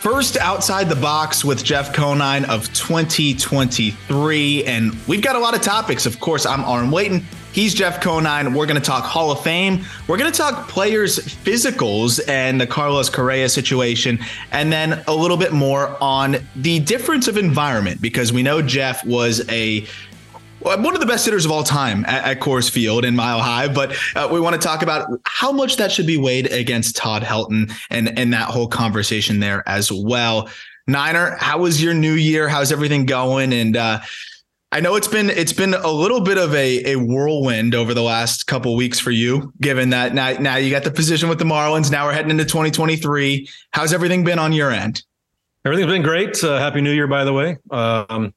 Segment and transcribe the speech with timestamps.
[0.00, 4.64] First outside the box with Jeff Conine of 2023.
[4.64, 6.06] And we've got a lot of topics.
[6.06, 7.22] Of course, I'm Aron Leighton.
[7.52, 8.54] He's Jeff Conine.
[8.54, 9.84] We're going to talk Hall of Fame.
[10.08, 14.18] We're going to talk players' physicals and the Carlos Correa situation,
[14.52, 19.04] and then a little bit more on the difference of environment because we know Jeff
[19.04, 19.84] was a
[20.60, 23.68] one of the best hitters of all time at, at Coors Field in Mile High,
[23.68, 27.22] but uh, we want to talk about how much that should be weighed against Todd
[27.22, 30.48] Helton and and that whole conversation there as well.
[30.86, 32.48] Niner, how was your new year?
[32.48, 33.52] How's everything going?
[33.52, 34.00] And uh,
[34.72, 38.02] I know it's been it's been a little bit of a, a whirlwind over the
[38.02, 41.44] last couple weeks for you, given that now now you got the position with the
[41.44, 41.90] Marlins.
[41.90, 43.48] Now we're heading into 2023.
[43.72, 45.02] How's everything been on your end?
[45.64, 46.42] Everything's been great.
[46.42, 47.58] Uh, Happy New Year, by the way.
[47.70, 48.32] Um,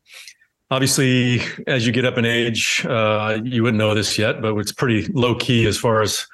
[0.74, 4.72] obviously, as you get up in age, uh, you wouldn't know this yet, but it's
[4.72, 6.26] pretty low key as far as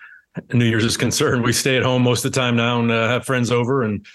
[0.54, 1.44] New Year's is concerned.
[1.44, 4.06] We stay at home most of the time now and uh, have friends over, and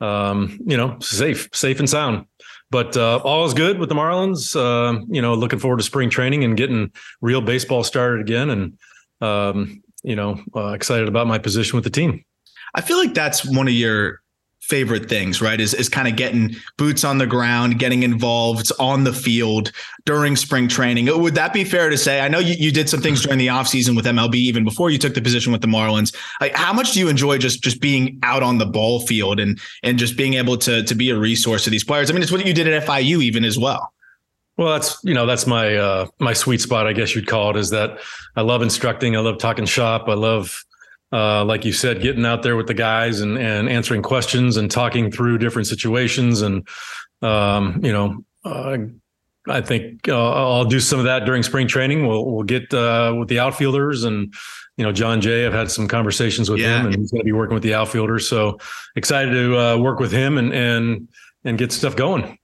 [0.00, 2.26] um, you know, safe, safe and sound.
[2.70, 4.54] But uh, all is good with the Marlins.
[4.54, 8.78] Uh, you know, looking forward to spring training and getting real baseball started again, and
[9.20, 12.24] um, you know, uh, excited about my position with the team.
[12.74, 14.21] I feel like that's one of your
[14.62, 15.60] favorite things, right?
[15.60, 19.72] Is is kind of getting boots on the ground, getting involved on the field
[20.06, 21.06] during spring training.
[21.06, 22.20] Would that be fair to say?
[22.20, 24.98] I know you, you did some things during the offseason with MLB even before you
[24.98, 26.14] took the position with the Marlins.
[26.40, 29.60] Like how much do you enjoy just just being out on the ball field and
[29.82, 32.08] and just being able to to be a resource to these players?
[32.08, 33.92] I mean, it's what you did at FIU even as well.
[34.56, 37.56] Well, that's you know that's my uh, my sweet spot, I guess you'd call it.
[37.56, 37.98] Is that
[38.36, 40.64] I love instructing, I love talking shop, I love
[41.12, 44.70] uh, like you said, getting out there with the guys and and answering questions and
[44.70, 46.42] talking through different situations.
[46.42, 46.66] And
[47.20, 48.78] um, you know, uh,
[49.48, 52.06] I think uh, I'll do some of that during spring training.
[52.06, 54.32] We'll we'll get uh, with the outfielders and
[54.76, 55.46] you know Jon Jay.
[55.46, 56.80] I've had some conversations with yeah.
[56.80, 58.28] him, and he's going to be working with the outfielders.
[58.28, 58.58] So
[58.96, 61.08] excited to uh, work with him and and
[61.44, 62.38] and get stuff going.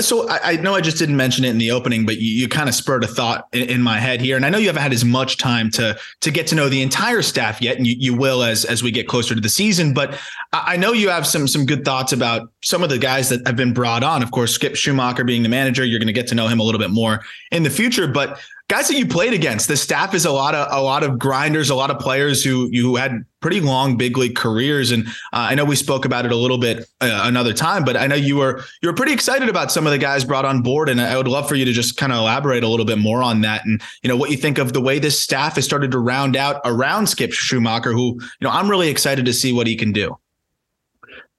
[0.00, 2.48] So I, I, know I just didn't mention it in the opening, but you, you
[2.48, 4.82] kind of spurred a thought in, in, my head here, and I know you haven't
[4.82, 7.94] had as much time to to get to know the entire staff yet, and you,
[7.98, 9.94] you will as as we get closer to the season.
[9.94, 10.18] But
[10.52, 13.46] I, I know you have some some good thoughts about some of the guys that
[13.46, 14.22] have been brought on.
[14.22, 16.62] Of course, Skip Schumaker being the manager, you're going to get to know him a
[16.62, 17.22] little bit more
[17.52, 18.08] in the future.
[18.08, 19.68] But guys that you played against.
[19.68, 22.68] The staff is a lot of a lot of grinders, a lot of players who
[22.72, 24.90] you had pretty long big league careers.
[24.90, 27.96] And uh, I know we spoke about it a little bit uh, another time, but
[27.96, 30.62] I know you were you were pretty excited about some of the guys brought on
[30.62, 32.98] board, and I would love for you to just kind of elaborate a little bit
[32.98, 35.64] more on that, and you know what you think of the way this staff has
[35.64, 39.52] started to round out around Skip Schumaker, who you know I'm really excited to see
[39.52, 40.16] what he can do.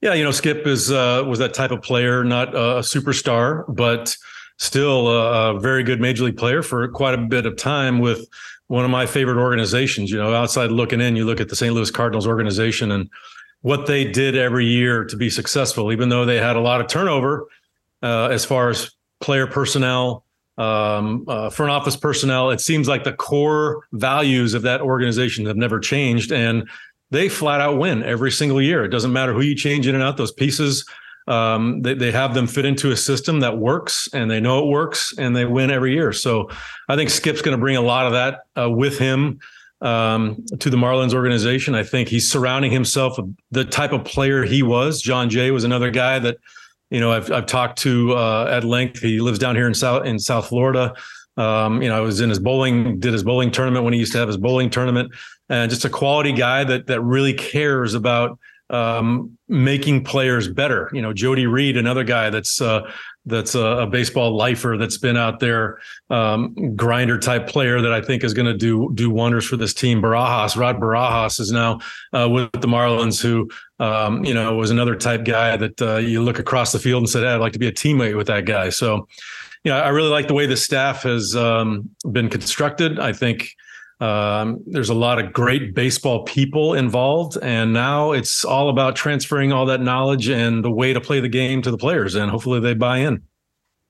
[0.00, 4.16] Yeah, you know, Skip is uh, was that type of player, not a superstar, but
[4.58, 8.28] still a, a very good major league player for quite a bit of time with
[8.66, 10.10] one of my favorite organizations.
[10.10, 11.74] You know, outside looking in, you look at the St.
[11.74, 13.08] Louis Cardinals organization and
[13.62, 16.86] what they did every year to be successful, even though they had a lot of
[16.86, 17.48] turnover
[18.02, 20.24] uh, as far as player personnel,
[20.58, 22.50] um, uh, front office personnel.
[22.50, 26.68] It seems like the core values of that organization have never changed, and
[27.10, 28.84] they flat out win every single year.
[28.84, 30.84] It doesn't matter who you change in and out; those pieces
[31.28, 34.70] um, they, they have them fit into a system that works and they know it
[34.70, 36.12] works and they win every year.
[36.12, 36.48] So
[36.88, 39.38] I think Skip's going to bring a lot of that uh, with him
[39.80, 41.74] um, to the Marlins organization.
[41.74, 45.02] I think he's surrounding himself with the type of player he was.
[45.02, 46.38] Jon Jay was another guy that,
[46.90, 49.00] you know, I've, I've talked to uh, at length.
[49.00, 50.94] He lives down here in South in South Florida.
[51.36, 54.12] Um, you know, I was in his bowling, did his bowling tournament when he used
[54.12, 55.12] to have his bowling tournament,
[55.50, 58.38] and just a quality guy that that really cares about
[58.70, 60.90] um, making players better.
[60.92, 62.90] You know, Jody Reed, another guy that's uh,
[63.24, 65.78] that's a, a, baseball lifer that's been out there,
[66.10, 69.72] um, grinder type player that I think is going to do do wonders for this
[69.72, 70.02] team.
[70.02, 71.80] Barajas, Rod Barajas is now
[72.12, 73.48] uh, with the Marlins, who
[73.78, 77.08] um, you know was another type guy that uh, you look across the field and
[77.08, 79.08] said, hey, "I'd like to be a teammate with that guy." So,
[79.64, 82.98] you know, I really like the way the staff has um, been constructed.
[82.98, 83.54] I think
[84.00, 89.52] um, there's a lot of great baseball people involved, and now it's all about transferring
[89.52, 92.60] all that knowledge and the way to play the game to the players, and hopefully
[92.60, 93.22] they buy in.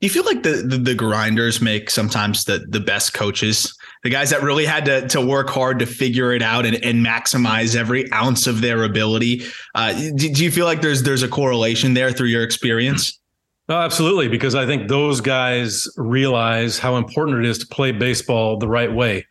[0.01, 4.31] You feel like the, the, the grinders make sometimes the the best coaches, the guys
[4.31, 8.11] that really had to to work hard to figure it out and, and maximize every
[8.13, 9.43] ounce of their ability.
[9.75, 13.19] Uh, do, do you feel like there's there's a correlation there through your experience?
[13.71, 18.57] Oh, absolutely, because I think those guys realize how important it is to play baseball
[18.57, 19.27] the right way.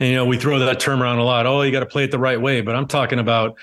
[0.00, 1.46] And, you know, we throw that term around a lot.
[1.46, 2.60] Oh, you got to play it the right way.
[2.60, 3.58] But I'm talking about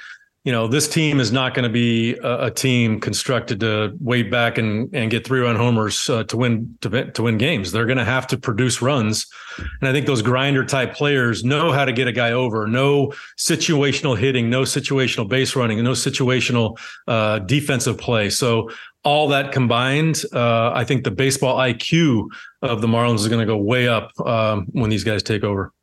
[0.46, 4.30] you know, this team is not going to be a, a, team constructed to wait
[4.30, 7.72] back and, and get three run homers uh, to win to, to win games.
[7.72, 9.26] They're going to have to produce runs,
[9.58, 12.68] and I think those grinder type players know how to get a guy over.
[12.68, 16.78] No situational hitting, no situational base running, no situational
[17.08, 18.30] uh, defensive play.
[18.30, 18.70] So
[19.04, 22.28] all that combined, uh, I think the baseball IQ
[22.62, 25.74] of the Marlins is going to go way up um, when these guys take over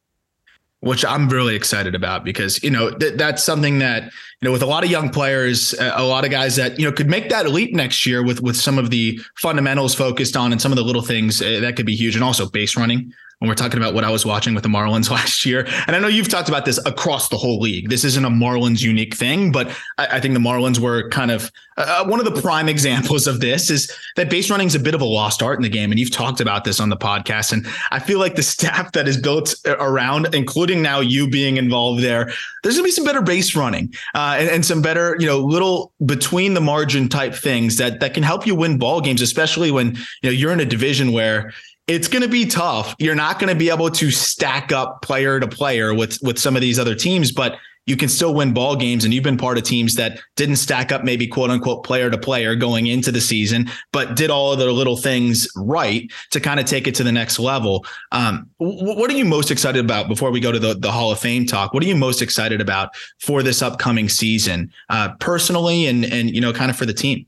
[0.82, 4.10] which I'm really excited about because you know th- that's something that you
[4.42, 7.08] know with a lot of young players, a lot of guys that you know could
[7.08, 10.72] make that leap next year with with some of the fundamentals focused on and some
[10.72, 13.12] of the little things uh, that could be huge, and also base running
[13.42, 15.66] when we're talking about what I was watching with the Marlins last year.
[15.88, 17.90] And I know you've talked about this across the whole league.
[17.90, 19.66] This isn't a Marlins unique thing, but
[19.98, 23.26] I, I think the Marlins were kind of uh, uh one of the prime examples
[23.26, 25.68] of this is that base running is a bit of a lost art in the
[25.68, 25.90] game.
[25.90, 27.52] And you've talked about this on the podcast.
[27.52, 32.00] And I feel like the staff that is built around, including now you being involved
[32.00, 32.30] there,
[32.62, 35.40] there's going to be some better base running uh, and, and some better, you know,
[35.40, 39.72] little between the margin type things that that can help you win ball games, especially
[39.72, 41.52] when you know you're in a division where
[41.86, 42.94] it's going to be tough.
[42.98, 46.54] You're not going to be able to stack up player to player with with some
[46.54, 47.56] of these other teams, but
[47.86, 49.04] you can still win ball games.
[49.04, 52.18] And you've been part of teams that didn't stack up maybe quote unquote player to
[52.18, 56.60] player going into the season, but did all of their little things right to kind
[56.60, 57.84] of take it to the next level.
[58.12, 61.18] Um, what are you most excited about before we go to the, the Hall of
[61.18, 61.74] Fame talk?
[61.74, 66.40] What are you most excited about for this upcoming season, uh, personally and and you
[66.40, 67.26] know kind of for the team?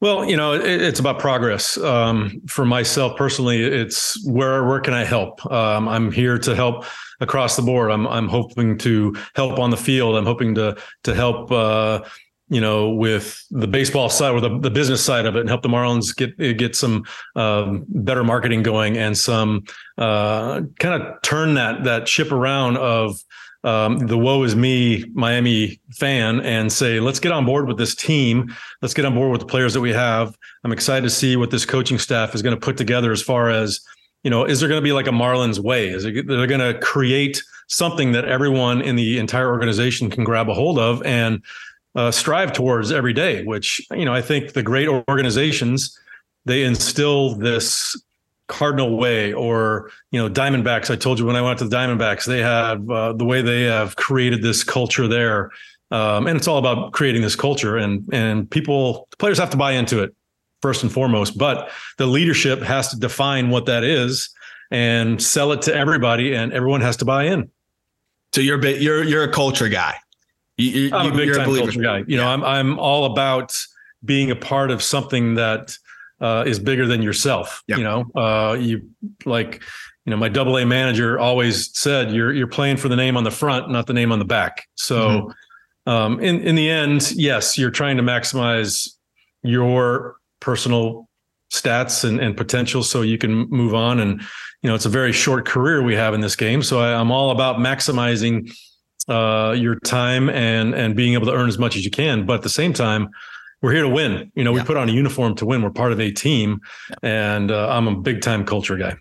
[0.00, 1.76] Well, you know, it, it's about progress.
[1.76, 5.44] Um, for myself personally, it's where where can I help?
[5.50, 6.84] Um, I'm here to help
[7.20, 7.90] across the board.
[7.90, 10.16] I'm I'm hoping to help on the field.
[10.16, 11.50] I'm hoping to to help.
[11.50, 12.00] Uh,
[12.50, 15.60] you know, with the baseball side or the, the business side of it, and help
[15.60, 17.04] the Marlins get get some
[17.36, 19.64] um, better marketing going and some
[19.98, 23.22] uh, kind of turn that that ship around of
[23.64, 27.94] um, the woe is me Miami fan and say, let's get on board with this
[27.94, 28.54] team.
[28.82, 30.36] Let's get on board with the players that we have.
[30.64, 33.50] I'm excited to see what this coaching staff is going to put together as far
[33.50, 33.80] as,
[34.22, 35.88] you know, is there going to be like a Marlins way?
[35.88, 40.48] Is it, they're going to create something that everyone in the entire organization can grab
[40.48, 41.42] a hold of and
[41.94, 45.98] uh, strive towards every day, which, you know, I think the great organizations,
[46.44, 48.00] they instill this
[48.48, 50.90] Cardinal Way or you know Diamondbacks.
[50.90, 53.62] I told you when I went to the Diamondbacks, they have uh, the way they
[53.62, 55.50] have created this culture there,
[55.90, 57.76] um, and it's all about creating this culture.
[57.76, 60.14] And and people, players have to buy into it
[60.60, 64.30] first and foremost, but the leadership has to define what that is
[64.70, 67.50] and sell it to everybody, and everyone has to buy in.
[68.34, 69.96] So you're a you're you're a culture guy.
[70.56, 71.98] You, I'm a big time a culture guy.
[71.98, 72.16] You yeah.
[72.18, 73.56] know, I'm I'm all about
[74.04, 75.76] being a part of something that
[76.20, 77.62] uh, is bigger than yourself.
[77.78, 78.90] You know, uh, you
[79.24, 79.62] like,
[80.04, 83.24] you know, my double A manager always said you're you're playing for the name on
[83.24, 84.68] the front, not the name on the back.
[84.74, 84.98] So,
[85.86, 85.90] mm-hmm.
[85.90, 88.88] um, in in the end, yes, you're trying to maximize
[89.42, 91.08] your personal
[91.52, 94.00] stats and, and potential so you can move on.
[94.00, 94.20] And
[94.62, 97.12] you know, it's a very short career we have in this game, so I, I'm
[97.12, 98.52] all about maximizing
[99.08, 102.26] uh, your time and and being able to earn as much as you can.
[102.26, 103.08] But at the same time,
[103.62, 104.30] we're here to win.
[104.34, 104.62] You know, yeah.
[104.62, 105.62] we put on a uniform to win.
[105.62, 106.60] We're part of a team,
[107.02, 108.96] and uh, I'm a big time culture guy.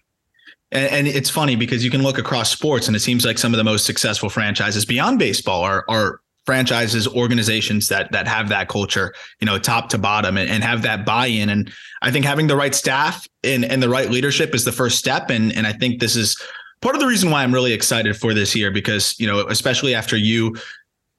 [0.72, 3.54] And, and, it's funny because you can look across sports, and it seems like some
[3.54, 8.68] of the most successful franchises beyond baseball are are franchises, organizations that that have that
[8.68, 11.50] culture, you know, top to bottom, and, and have that buy-in.
[11.50, 11.72] And
[12.02, 15.30] I think having the right staff and and the right leadership is the first step.
[15.30, 16.42] And and I think this is
[16.82, 19.94] part of the reason why I'm really excited for this year because you know, especially
[19.94, 20.56] after you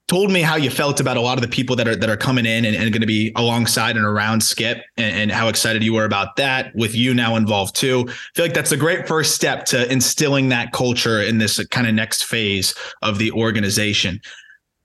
[0.09, 2.17] told me how you felt about a lot of the people that are that are
[2.17, 5.85] coming in and, and going to be alongside and around Skip and, and, how excited
[5.85, 8.07] you were about that with you now involved too.
[8.09, 11.87] I feel like that's a great first step to instilling that culture in this kind
[11.87, 14.21] of next phase of the organization.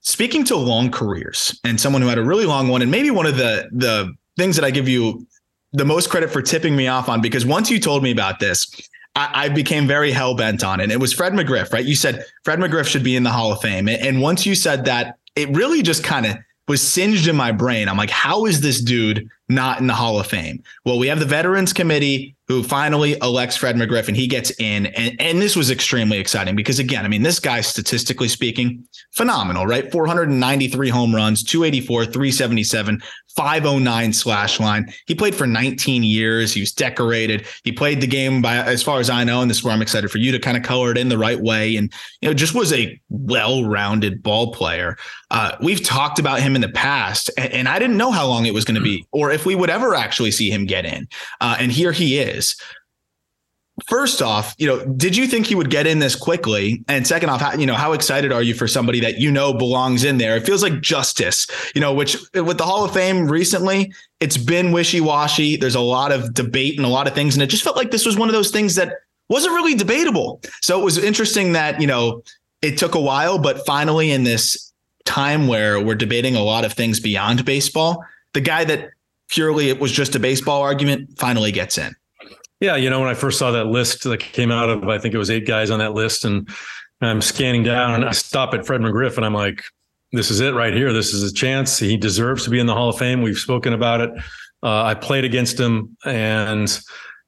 [0.01, 3.25] Speaking to long careers and someone who had a really long one, and maybe one
[3.25, 5.25] of the the things that I give you
[5.71, 8.69] the most credit for tipping me off on, because once you told me about this,
[9.15, 10.91] I, I became very hell bent on it.
[10.91, 11.85] It was Fred McGriff, right?
[11.85, 13.87] You said Fred McGriff should be in the Hall of Fame.
[13.87, 17.89] And once you said that, it really just kind of was singed in my brain.
[17.89, 20.63] I'm like, how is this dude not in the Hall of Fame?
[20.85, 24.87] Well, we have the Veterans Committee who finally elects Fred McGriff and he gets in.
[24.87, 29.65] And, and this was extremely exciting because, again, I mean, this guy, statistically speaking, phenomenal,
[29.65, 29.89] right?
[29.89, 33.01] 493 home runs, 284, 377,
[33.35, 34.91] 509 slash line.
[35.07, 36.53] He played for 19 years.
[36.53, 37.47] He was decorated.
[37.63, 39.81] He played the game by, as far as I know, and this is where I'm
[39.81, 41.77] excited for you to kind of color it in the right way.
[41.77, 44.97] And, you know, just was a well rounded ball player.
[45.31, 48.45] Uh, we've talked about him in the past, and, and I didn't know how long
[48.45, 51.07] it was going to be or if we would ever actually see him get in.
[51.41, 52.55] Uh, and here he is.
[53.87, 56.83] first off, you know, did you think he would get in this quickly?
[56.87, 59.53] And second off, how, you know, how excited are you for somebody that you know
[59.53, 60.37] belongs in there?
[60.37, 64.71] It feels like justice, you know, which with the Hall of Fame recently, it's been
[64.71, 65.57] wishy washy.
[65.57, 67.91] There's a lot of debate and a lot of things, and it just felt like
[67.91, 68.93] this was one of those things that
[69.29, 70.41] wasn't really debatable.
[70.61, 72.23] So it was interesting that you know
[72.61, 74.71] it took a while, but finally in this
[75.05, 78.91] time where we're debating a lot of things beyond baseball, the guy that
[79.29, 81.93] purely it was just a baseball argument finally gets in.
[82.59, 85.13] Yeah, you know, when I first saw that list that came out of, I think
[85.13, 86.47] it was eight guys on that list, and
[87.01, 89.63] I'm scanning down and I stop at Fred McGriff and I'm like,
[90.11, 90.93] this is it right here.
[90.93, 91.77] This is a chance.
[91.77, 93.21] He deserves to be in the Hall of Fame.
[93.21, 94.11] We've spoken about it.
[94.61, 96.79] Uh, I played against him and,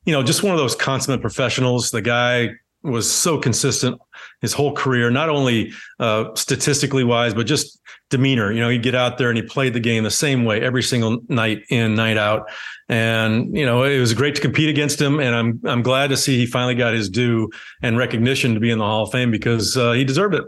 [0.05, 1.91] you know, just one of those consummate professionals.
[1.91, 2.51] The guy
[2.83, 3.99] was so consistent
[4.41, 8.51] his whole career, not only uh, statistically wise, but just demeanor.
[8.51, 10.83] You know, he'd get out there and he played the game the same way every
[10.83, 12.49] single night in, night out.
[12.87, 15.19] And you know, it was great to compete against him.
[15.19, 17.49] And I'm I'm glad to see he finally got his due
[17.81, 20.43] and recognition to be in the Hall of Fame because uh, he deserved it.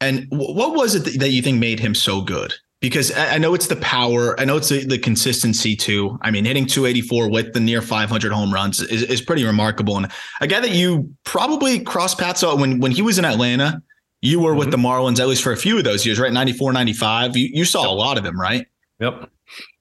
[0.00, 2.52] And what was it that you think made him so good?
[2.80, 6.18] Because I know it's the power, I know it's the, the consistency too.
[6.20, 9.96] I mean, hitting 284 with the near 500 home runs is, is pretty remarkable.
[9.96, 10.10] And
[10.42, 13.82] a guy that you probably crossed paths on when when he was in Atlanta
[14.22, 14.82] you were with mm-hmm.
[14.82, 16.32] the Marlins at least for a few of those years, right?
[16.32, 17.36] 94, 95.
[17.36, 17.90] You, you saw yep.
[17.90, 18.66] a lot of them, right?
[19.00, 19.30] Yep.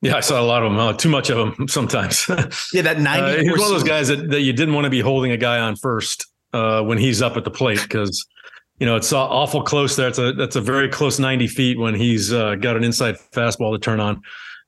[0.01, 0.79] Yeah, I saw a lot of them.
[0.79, 2.25] Uh, too much of them sometimes.
[2.73, 3.09] yeah, that 90.
[3.09, 5.37] Uh, he's one of those guys that, that you didn't want to be holding a
[5.37, 8.25] guy on first uh, when he's up at the plate because
[8.79, 10.07] you know it's awful close there.
[10.07, 13.73] It's a that's a very close 90 feet when he's uh, got an inside fastball
[13.73, 14.21] to turn on.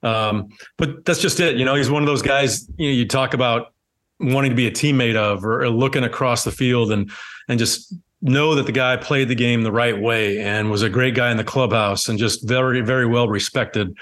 [0.03, 1.57] Um, but that's just it.
[1.57, 2.67] You know, he's one of those guys.
[2.77, 3.73] You know, you talk about
[4.19, 7.11] wanting to be a teammate of or, or looking across the field and
[7.49, 10.89] and just know that the guy played the game the right way and was a
[10.89, 13.95] great guy in the clubhouse and just very, very well respected.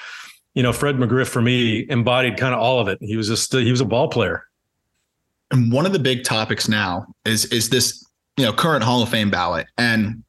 [0.54, 2.98] You know, Fred McGriff for me embodied kind of all of it.
[3.02, 4.46] He was just he was a ball player.
[5.52, 8.05] And one of the big topics now is is this
[8.38, 10.24] you know current Hall of Fame ballot and.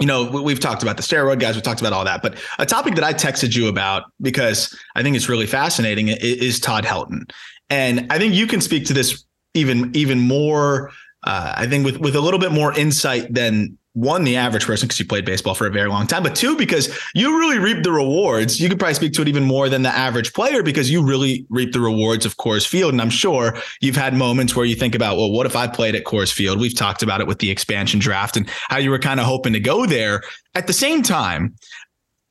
[0.00, 2.64] You know, we've talked about the steroid guys, we've talked about all that, but a
[2.64, 7.30] topic that I texted you about because I think it's really fascinating is Todd Helton.
[7.68, 10.90] And I think you can speak to this even even more
[11.24, 14.86] uh, I think with with a little bit more insight than one the average person
[14.86, 17.82] because you played baseball for a very long time, but two because you really reap
[17.82, 18.60] the rewards.
[18.60, 21.46] You could probably speak to it even more than the average player because you really
[21.50, 22.92] reap the rewards of Coors Field.
[22.92, 25.94] And I'm sure you've had moments where you think about, well, what if I played
[25.94, 26.58] at Coors Field?
[26.60, 29.52] We've talked about it with the expansion draft and how you were kind of hoping
[29.52, 30.22] to go there.
[30.54, 31.54] At the same time,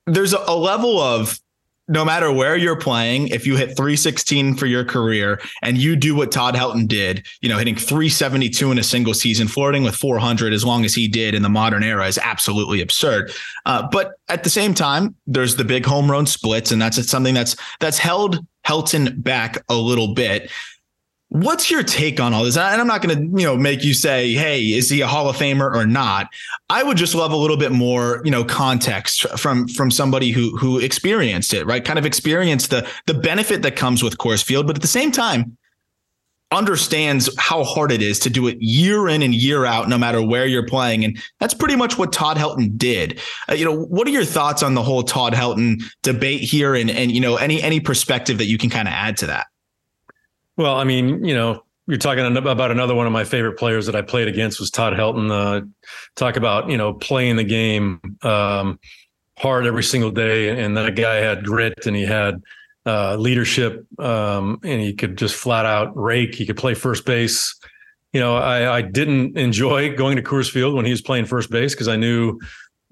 [0.08, 1.40] there's a, a level of
[1.92, 6.16] no matter where you're playing, if you hit 316 for your career and you do
[6.16, 10.54] what Todd Helton did, you know, hitting 372 in a single season, flirting with 400
[10.54, 13.34] as long as he did in the modern era is absolutely absurd.
[13.66, 17.34] Uh, but at the same time, there's the big home run splits, and that's something
[17.34, 20.50] that's that's held Helton back a little bit.
[21.34, 22.58] What's your take on all this?
[22.58, 25.30] And I'm not going to, you know, make you say, "Hey, is he a Hall
[25.30, 26.28] of Famer or not?"
[26.70, 30.58] I would just love a little bit more, you know, context from from somebody who
[30.58, 31.86] who experienced it, right?
[31.86, 35.10] Kind of experienced the the benefit that comes with Coors Field, but at the same
[35.10, 35.58] time,
[36.52, 40.22] understands how hard it is to do it year in and year out, no matter
[40.22, 41.06] where you're playing.
[41.06, 43.22] And that's pretty much what Todd Helton did.
[43.50, 46.92] Uh, you know, what are your thoughts on the whole Todd Helton debate here, and
[46.92, 49.48] and you know, any any perspective that you can kind of add to that?
[50.62, 53.96] Well, I mean, you know, you're talking about another one of my favorite players that
[53.96, 55.32] I played against was Todd Helton.
[55.32, 55.66] Uh,
[56.16, 58.80] talk about you know playing the game um,
[59.40, 62.44] hard every single day, and that guy had grit and he had
[62.86, 66.36] uh, leadership, um, and he could just flat out rake.
[66.36, 67.56] He could play first base.
[68.14, 71.50] You know, I, I didn't enjoy going to Coors Field when he was playing first
[71.50, 72.40] base because I knew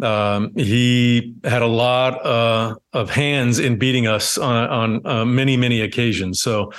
[0.01, 5.55] um, he had a lot uh, of hands in beating us on, on uh, many
[5.55, 6.41] many occasions.
[6.41, 6.71] So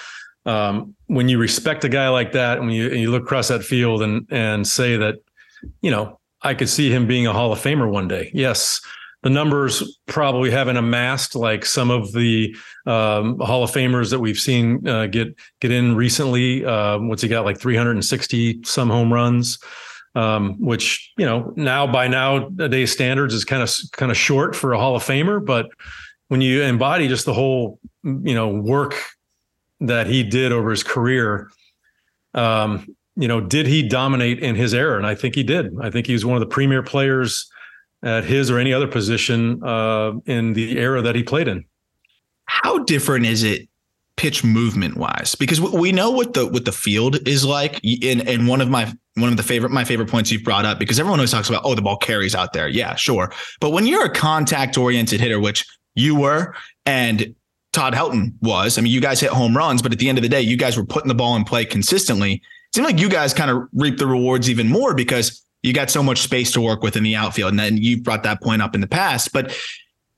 [0.47, 4.02] um, when you respect a guy like that, when you you look across that field
[4.02, 5.16] and and say that,
[5.82, 8.30] you know, I could see him being a Hall of Famer one day.
[8.32, 8.80] Yes,
[9.23, 12.56] the numbers probably haven't amassed like some of the
[12.87, 16.64] um, Hall of Famers that we've seen uh, get get in recently.
[16.64, 17.44] Uh, what's he got?
[17.44, 19.59] Like 360 some home runs,
[20.14, 24.56] um, which you know now by now nowadays standards is kind of kind of short
[24.56, 25.44] for a Hall of Famer.
[25.44, 25.66] But
[26.28, 28.94] when you embody just the whole you know work
[29.80, 31.50] that he did over his career,
[32.34, 34.96] um, you know, did he dominate in his era?
[34.96, 35.72] And I think he did.
[35.80, 37.50] I think he was one of the premier players
[38.02, 41.64] at his or any other position uh, in the era that he played in.
[42.46, 43.68] How different is it
[44.16, 45.34] pitch movement wise?
[45.34, 47.80] Because we know what the what the field is like.
[47.84, 50.78] In and one of my one of the favorite my favorite points you've brought up
[50.78, 52.68] because everyone always talks about oh the ball carries out there.
[52.68, 53.32] Yeah, sure.
[53.60, 56.54] But when you're a contact oriented hitter, which you were,
[56.87, 57.34] and
[57.73, 58.79] Todd Helton was.
[58.79, 60.57] I mean, you guys hit home runs, but at the end of the day, you
[60.57, 62.35] guys were putting the ball in play consistently.
[62.35, 65.91] It seemed like you guys kind of reap the rewards even more because you got
[65.91, 67.50] so much space to work with in the outfield.
[67.50, 69.33] And then you brought that point up in the past.
[69.33, 69.57] But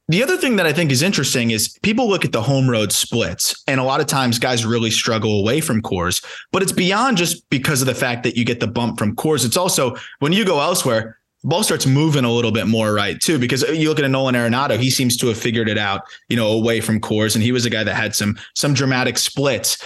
[0.09, 2.93] the other thing that I think is interesting is people look at the home road
[2.93, 7.17] splits, and a lot of times guys really struggle away from Coors, but it's beyond
[7.17, 9.45] just because of the fact that you get the bump from Coors.
[9.45, 13.21] It's also when you go elsewhere, ball starts moving a little bit more, right?
[13.21, 16.03] Too, because you look at a Nolan Arenado, he seems to have figured it out,
[16.29, 19.19] you know, away from Coors, and he was a guy that had some some dramatic
[19.19, 19.83] splits.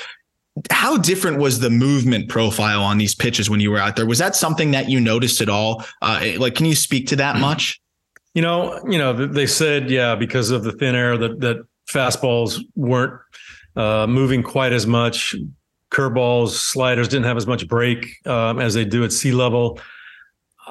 [0.70, 4.06] How different was the movement profile on these pitches when you were out there?
[4.06, 5.84] Was that something that you noticed at all?
[6.00, 7.80] Uh, like, can you speak to that much?
[8.34, 12.60] You know, you know, they said, yeah, because of the thin air that that fastballs
[12.74, 13.20] weren't
[13.76, 15.34] uh, moving quite as much.
[15.92, 19.78] Curveballs, sliders didn't have as much break um, as they do at sea level.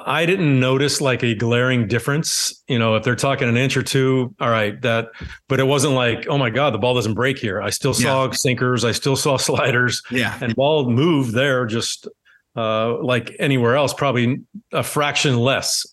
[0.06, 2.62] I didn't notice like a glaring difference.
[2.68, 5.08] You know, if they're talking an inch or two, all right, that,
[5.48, 7.60] but it wasn't like, oh my God, the ball doesn't break here.
[7.60, 8.30] I still saw yeah.
[8.30, 10.02] sinkers, I still saw sliders.
[10.10, 10.38] Yeah.
[10.40, 12.06] And ball moved there just
[12.54, 14.38] uh, like anywhere else, probably
[14.72, 15.84] a fraction less.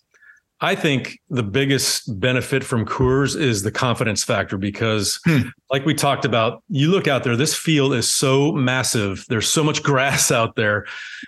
[0.62, 5.50] I think the biggest benefit from Coors is the confidence factor because, hmm.
[5.70, 9.26] like we talked about, you look out there, this field is so massive.
[9.28, 10.86] There's so much grass out there.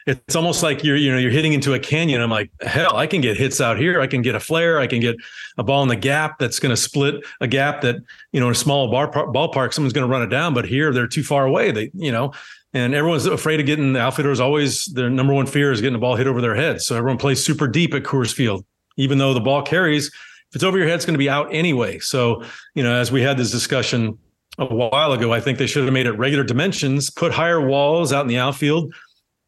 [0.08, 2.22] It's almost like you're, you know, you're hitting into a canyon.
[2.22, 4.00] I'm like, hell, I can get hits out here.
[4.00, 4.80] I can get a flare.
[4.80, 5.18] I can get
[5.58, 7.98] a ball in the gap that's going to split a gap that,
[8.32, 10.54] you know, in a small bar, ballpark, someone's going to run it down.
[10.54, 11.72] But here, they're too far away.
[11.72, 12.32] They, you know,
[12.74, 16.00] and everyone's afraid of getting the outfitters always their number one fear is getting the
[16.00, 16.82] ball hit over their head.
[16.82, 18.66] So everyone plays super deep at Coors Field
[18.98, 21.54] even though the ball carries, if it's over your head, it's going to be out
[21.54, 22.00] anyway.
[22.00, 22.44] So,
[22.76, 24.18] you know, as we had this discussion
[24.58, 28.14] a while ago, I think they should have made it regular dimensions, put higher walls
[28.14, 28.94] out in the outfield,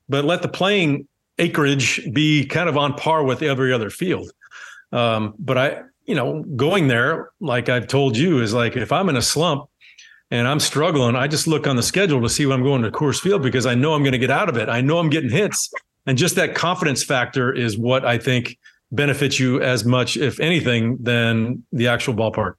[0.10, 1.08] but let the playing
[1.38, 4.32] acreage be kind of on par with every other field.
[4.92, 9.10] Um, but I, you know, going there, like I've told you, is like if I'm
[9.10, 9.70] in a slump
[10.32, 12.92] and I'm struggling, I just look on the schedule to see when I'm going to
[12.92, 14.70] Coors Field because I know I'm going to get out of it.
[14.70, 15.72] I know I'm getting hits.
[16.06, 18.58] And just that confidence factor is what I think
[18.92, 22.54] benefits you as much, if anything, than the actual ballpark.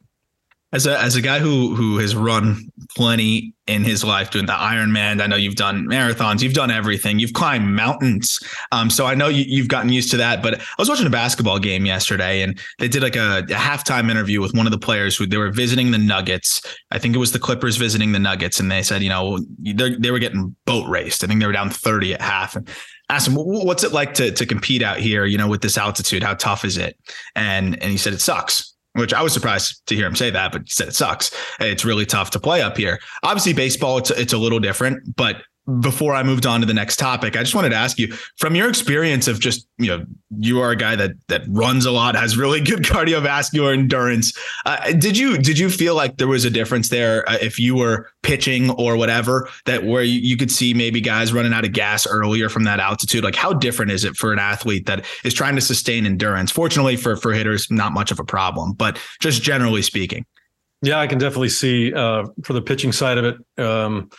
[0.70, 4.52] As a as a guy who who has run plenty in his life doing the
[4.52, 8.38] Ironman, I know you've done marathons, you've done everything, you've climbed mountains.
[8.70, 10.42] Um, so I know you, have gotten used to that.
[10.42, 14.10] But I was watching a basketball game yesterday, and they did like a, a halftime
[14.10, 16.60] interview with one of the players who they were visiting the Nuggets.
[16.90, 20.10] I think it was the Clippers visiting the Nuggets, and they said, you know, they
[20.10, 21.24] were getting boat raced.
[21.24, 22.68] I think they were down thirty at half, and
[23.08, 25.24] asked him, "What's it like to to compete out here?
[25.24, 26.96] You know, with this altitude, how tough is it?"
[27.34, 30.50] And and he said, "It sucks." Which I was surprised to hear him say that,
[30.50, 31.30] but he said it sucks.
[31.60, 32.98] It's really tough to play up here.
[33.22, 35.42] Obviously, baseball it's it's a little different, but
[35.81, 38.54] before I moved on to the next topic, I just wanted to ask you from
[38.54, 40.04] your experience of just, you know,
[40.38, 44.33] you are a guy that that runs a lot, has really good cardiovascular endurance.
[44.64, 47.74] Uh, did you did you feel like there was a difference there uh, if you
[47.74, 51.72] were pitching or whatever that where you, you could see maybe guys running out of
[51.72, 53.22] gas earlier from that altitude?
[53.22, 56.50] Like how different is it for an athlete that is trying to sustain endurance?
[56.50, 60.24] Fortunately for for hitters, not much of a problem, but just generally speaking.
[60.81, 63.62] Yeah, I can definitely see uh, for the pitching side of it.
[63.62, 64.11] Um,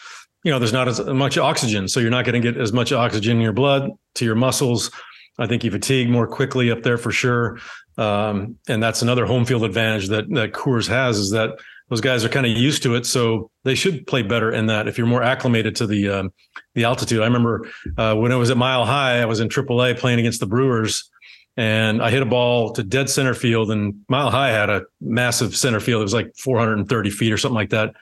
[0.43, 1.87] you know, there's not as much oxygen.
[1.87, 4.91] So you're not going to get as much oxygen in your blood to your muscles.
[5.37, 7.59] I think you fatigue more quickly up there for sure.
[7.97, 12.23] Um, and that's another home field advantage that that Coors has is that those guys
[12.23, 14.87] are kind of used to it, so they should play better in that.
[14.87, 16.33] If you're more acclimated to the um,
[16.75, 19.97] the altitude, I remember uh, when I was at Mile High, I was in AAA
[19.97, 21.09] playing against the Brewers,
[21.57, 25.55] and I hit a ball to dead center field, and Mile High had a massive
[25.55, 26.01] center field.
[26.01, 27.95] It was like 430 feet or something like that.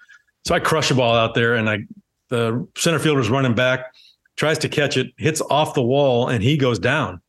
[0.46, 1.80] So I crushed a ball out there, and I
[2.30, 3.94] the center fielder's running back,
[4.36, 7.22] tries to catch it, hits off the wall, and he goes down.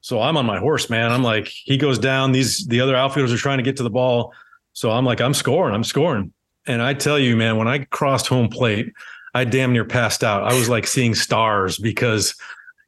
[0.00, 1.10] So I'm on my horse, man.
[1.10, 2.32] I'm like, he goes down.
[2.32, 4.32] These the other outfielders are trying to get to the ball.
[4.72, 6.32] So I'm like, I'm scoring, I'm scoring.
[6.66, 8.92] And I tell you, man, when I crossed home plate,
[9.34, 10.44] I damn near passed out.
[10.44, 12.34] I was like seeing stars because,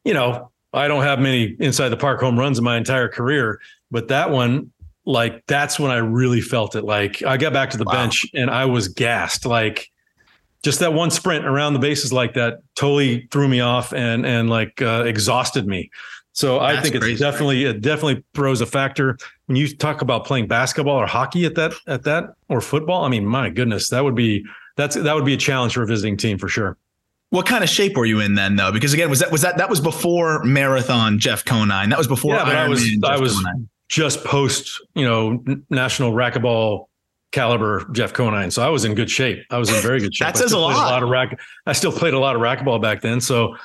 [0.04, 3.60] you know, I don't have many inside the park home runs in my entire career,
[3.90, 4.72] but that one,
[5.04, 6.84] like, that's when I really felt it.
[6.84, 7.92] Like, I got back to the wow.
[7.92, 9.46] bench and I was gassed.
[9.46, 9.90] Like,
[10.62, 14.50] just that one sprint around the bases like that totally threw me off and and
[14.50, 15.90] like uh, exhausted me.
[16.32, 17.18] So That's I think it's crazy.
[17.22, 21.54] definitely it definitely throws a factor when you talk about playing basketball or hockey at
[21.56, 23.04] that at that or football.
[23.04, 24.44] I mean, my goodness, that would be
[24.76, 26.76] that's that would be a challenge for a visiting team for sure.
[27.30, 28.72] What kind of shape were you in then, though?
[28.72, 31.88] Because again, was that was that that was before marathon Jeff Conine?
[31.90, 32.34] That was before.
[32.34, 33.68] Yeah, but Iron I was Man, I was Conine.
[33.88, 36.86] just post you know national racquetball
[37.32, 38.50] caliber Jeff Conine.
[38.50, 39.44] So I was in good shape.
[39.50, 40.26] I was in very good shape.
[40.26, 40.72] that says a lot.
[40.72, 41.02] a lot.
[41.02, 41.38] of rack.
[41.66, 43.20] I still played a lot of racquetball back then.
[43.20, 43.56] So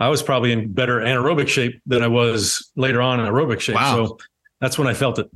[0.00, 3.76] I was probably in better anaerobic shape than I was later on in aerobic shape.
[3.76, 4.06] Wow.
[4.06, 4.18] So
[4.60, 5.30] that's when I felt it.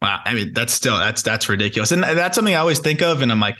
[0.00, 0.20] Wow.
[0.24, 1.92] I mean, that's still that's that's ridiculous.
[1.92, 3.20] And that's something I always think of.
[3.20, 3.58] And I'm like,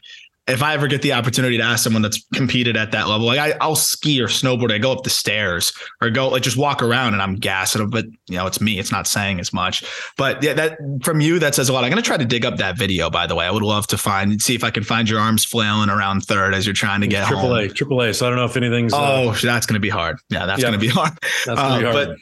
[0.49, 3.39] if I ever get the opportunity to ask someone that's competed at that level, like
[3.39, 6.83] I, will ski or snowboard, I go up the stairs or go like just walk
[6.83, 7.91] around and I'm gassing.
[7.91, 8.79] But you know, it's me.
[8.79, 9.85] It's not saying as much.
[10.17, 11.85] But yeah, that from you that says a lot.
[11.85, 13.11] I'm gonna try to dig up that video.
[13.11, 15.45] By the way, I would love to find see if I can find your arms
[15.45, 17.59] flailing around third as you're trying to get triple home.
[17.59, 18.15] A, triple A.
[18.15, 18.95] So I don't know if anything's.
[18.95, 20.19] Oh, uh, that's gonna be hard.
[20.31, 21.13] Yeah, that's yeah, gonna be hard.
[21.45, 22.09] That's gonna be uh, hard.
[22.09, 22.17] But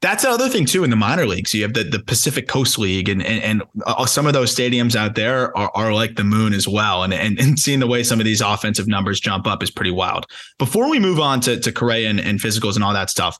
[0.00, 1.52] that's the other thing too in the minor leagues.
[1.52, 4.94] You have the, the Pacific Coast League, and and, and uh, some of those stadiums
[4.94, 7.02] out there are, are like the moon as well.
[7.02, 9.90] And, and and seeing the way some of these offensive numbers jump up is pretty
[9.90, 10.26] wild.
[10.58, 13.38] Before we move on to to Correa and, and physicals and all that stuff,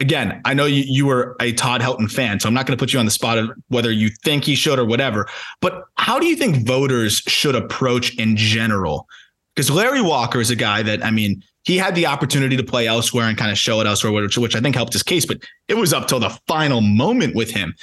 [0.00, 2.82] again, I know you you were a Todd Helton fan, so I'm not going to
[2.82, 5.26] put you on the spot of whether you think he should or whatever.
[5.60, 9.06] But how do you think voters should approach in general?
[9.54, 12.86] Because Larry Walker is a guy that I mean he had the opportunity to play
[12.86, 15.26] elsewhere and kind of show it elsewhere, which, which I think helped his case.
[15.26, 17.74] But it was up till the final moment with him.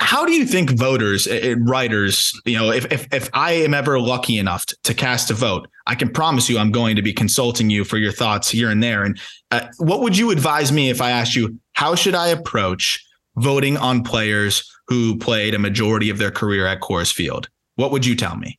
[0.00, 3.74] How do you think voters, eh, eh, writers, you know, if, if if I am
[3.74, 7.12] ever lucky enough to cast a vote, I can promise you I'm going to be
[7.12, 9.02] consulting you for your thoughts here and there.
[9.02, 13.04] And uh, what would you advise me if I asked you how should I approach
[13.36, 17.48] voting on players who played a majority of their career at Coors Field?
[17.74, 18.56] What would you tell me?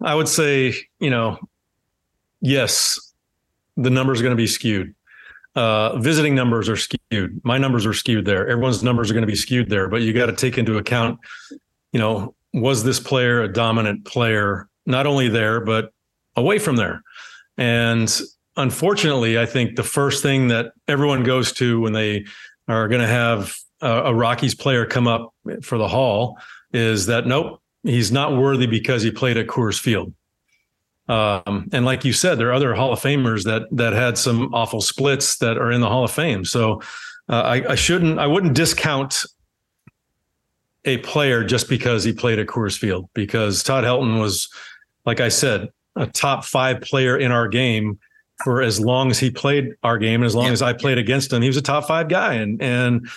[0.00, 1.38] I would say, you know,
[2.40, 3.11] yes,
[3.76, 4.94] the numbers are going to be skewed.
[5.54, 7.40] Uh, visiting numbers are skewed.
[7.44, 8.48] My numbers are skewed there.
[8.48, 9.88] Everyone's numbers are going to be skewed there.
[9.88, 11.20] But you got to take into account,
[11.92, 15.92] you know, was this player a dominant player, not only there, but
[16.36, 17.02] away from there?
[17.58, 18.20] And
[18.56, 22.24] unfortunately, I think the first thing that everyone goes to when they
[22.68, 26.38] are going to have a, a Rockies player come up for the Hall
[26.72, 30.14] is that nope, he's not worthy because he played at Coors Field.
[31.08, 34.54] Um, and like you said, there are other Hall of Famers that that had some
[34.54, 36.44] awful splits that are in the Hall of Fame.
[36.44, 36.80] So
[37.28, 39.24] uh, I, I, shouldn't, I wouldn't discount
[40.84, 43.08] a player just because he played at Coors Field.
[43.14, 44.48] Because Todd Helton was,
[45.04, 47.98] like I said, a top five player in our game
[48.42, 50.52] for as long as he played our game, and as long yeah.
[50.52, 53.08] as I played against him, he was a top five guy, and and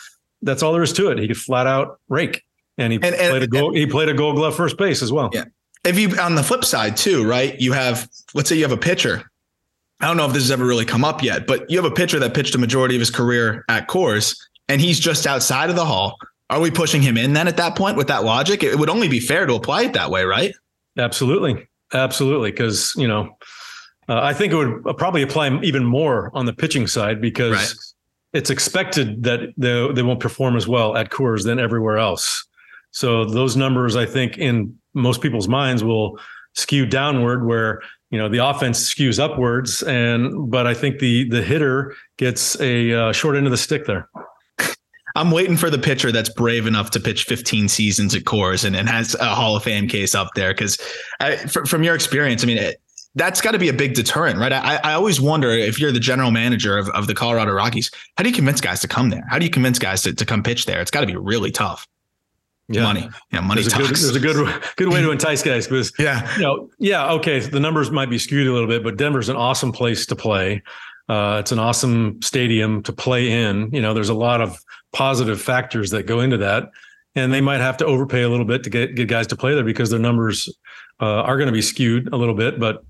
[0.41, 1.17] that's all there is to it.
[1.17, 2.43] He could flat out rake,
[2.77, 5.11] and he and, played and, a gold, he played a Gold Glove first base as
[5.11, 5.29] well.
[5.33, 5.45] Yeah,
[5.85, 7.59] if you on the flip side too, right?
[7.59, 9.29] You have let's say you have a pitcher.
[10.01, 11.95] I don't know if this has ever really come up yet, but you have a
[11.95, 15.75] pitcher that pitched a majority of his career at Coors, and he's just outside of
[15.77, 16.17] the hall.
[16.49, 18.61] Are we pushing him in then at that point with that logic?
[18.61, 20.53] It would only be fair to apply it that way, right?
[20.97, 22.51] Absolutely, absolutely.
[22.51, 23.37] Because you know,
[24.09, 27.73] uh, I think it would probably apply even more on the pitching side because right.
[28.33, 32.45] it's expected that they they won't perform as well at Coors than everywhere else.
[32.91, 36.19] So those numbers, I think, in most people's minds will
[36.53, 41.41] skew downward where you know the offense skews upwards and but i think the the
[41.41, 44.09] hitter gets a uh, short end of the stick there
[45.15, 48.75] i'm waiting for the pitcher that's brave enough to pitch 15 seasons at Coors and,
[48.75, 50.77] and has a hall of fame case up there because
[51.47, 52.81] from your experience i mean it,
[53.17, 54.51] that's got to be a big deterrent, right?
[54.51, 58.23] I, I always wonder if you're the general manager of, of the Colorado Rockies, how
[58.23, 59.25] do you convince guys to come there?
[59.29, 60.81] How do you convince guys to, to come pitch there?
[60.81, 61.87] It's got to be really tough
[62.67, 62.83] yeah.
[62.83, 63.09] money.
[63.31, 63.85] Yeah, money there's talks.
[63.85, 67.11] A good, there's a good good way to entice guys because yeah, you know, yeah,
[67.13, 70.15] okay, the numbers might be skewed a little bit, but Denver's an awesome place to
[70.15, 70.63] play.
[71.07, 73.69] Uh, it's an awesome stadium to play in.
[73.71, 74.59] You know, there's a lot of
[74.91, 76.71] positive factors that go into that,
[77.13, 79.53] and they might have to overpay a little bit to get get guys to play
[79.53, 80.49] there because their numbers
[80.99, 82.59] uh, are going to be skewed a little bit.
[82.59, 82.83] But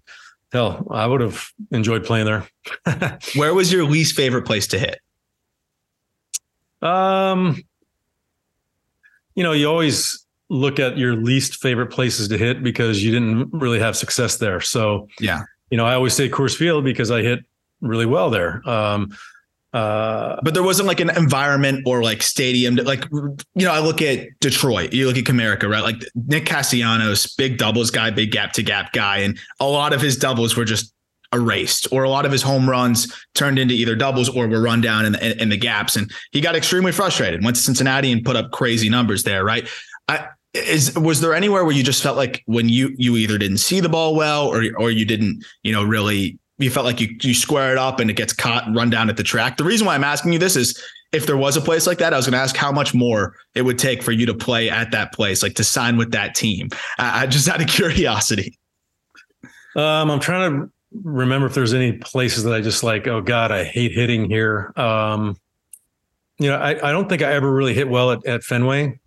[0.53, 2.47] hell, I would have enjoyed playing there.
[3.35, 5.01] Where was your least favorite place to hit?
[6.81, 7.63] Um,
[9.35, 13.49] you know, you always look at your least favorite places to hit because you didn't
[13.51, 14.61] really have success there.
[14.61, 17.39] So, yeah, you know, I always say Coors Field because I hit
[17.81, 18.67] really well there.
[18.67, 19.15] Um,
[19.75, 22.75] uh, but there wasn't like an environment or like stadium.
[22.75, 25.83] Like, you know, I look at Detroit, you look at Comerica, right?
[25.83, 29.17] Like Nick Castellanos, big doubles guy, big gap to gap guy.
[29.17, 30.94] And a lot of his doubles were just
[31.35, 34.81] erased or a lot of his home runs turned into either doubles or were run
[34.81, 35.95] down in the, in the gaps.
[35.95, 39.67] And he got extremely frustrated went to cincinnati and put up crazy numbers there right?
[40.07, 43.57] I, is was there anywhere where you just felt like when you you either didn't
[43.57, 47.09] see the ball well or or you didn't you know really you felt like you
[47.21, 49.57] you square it up and it gets caught and run down at the track?
[49.57, 52.13] The reason why i'm asking you this is if there was a place like that
[52.13, 54.69] i was going to ask how much more it would take for you to play
[54.69, 56.69] at that place like to sign with that team.
[56.97, 58.57] Uh, just out of curiosity.
[59.75, 60.71] Um, I'm trying to
[61.03, 64.73] remember if there's any places that I just like, oh God, I hate hitting here.
[64.75, 65.37] Um,
[66.37, 68.99] you know, I, I don't think I ever really hit well at, at Fenway.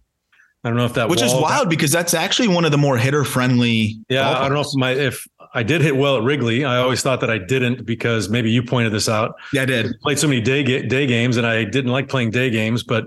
[0.65, 2.99] I don't know if that which is wild because that's actually one of the more
[2.99, 4.01] hitter friendly.
[4.09, 6.65] Yeah, I don't know if my if I did hit well at Wrigley.
[6.65, 9.37] I always thought that I didn't because maybe you pointed this out.
[9.53, 9.87] Yeah, I did.
[9.87, 13.07] I played so many day day games and I didn't like playing day games, but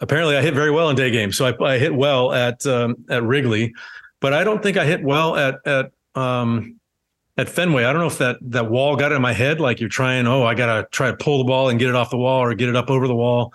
[0.00, 1.36] apparently I hit very well in day games.
[1.36, 3.72] So I, I hit well at um, at Wrigley,
[4.20, 6.78] but I don't think I hit well at at um,
[7.42, 7.84] at Fenway.
[7.84, 9.60] I don't know if that that wall got in my head.
[9.60, 12.10] Like you're trying, oh, I gotta try to pull the ball and get it off
[12.10, 13.52] the wall or get it up over the wall.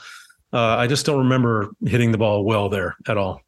[0.54, 3.42] Uh, I just don't remember hitting the ball well there at all.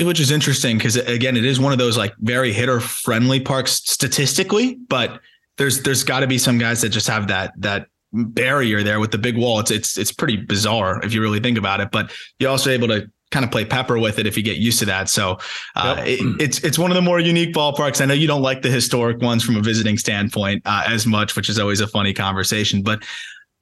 [0.00, 3.72] Which is interesting because again, it is one of those like very hitter friendly parks
[3.72, 5.20] statistically, but
[5.58, 9.10] there's there's got to be some guys that just have that that barrier there with
[9.10, 9.60] the big wall.
[9.60, 11.90] It's it's it's pretty bizarre if you really think about it.
[11.90, 14.78] But you're also able to kind of play pepper with it if you get used
[14.78, 15.08] to that.
[15.08, 15.38] So
[15.74, 16.06] uh, yep.
[16.06, 18.00] it, it's it's one of the more unique ballparks.
[18.00, 21.34] I know you don't like the historic ones from a visiting standpoint uh, as much,
[21.34, 22.82] which is always a funny conversation.
[22.82, 23.02] But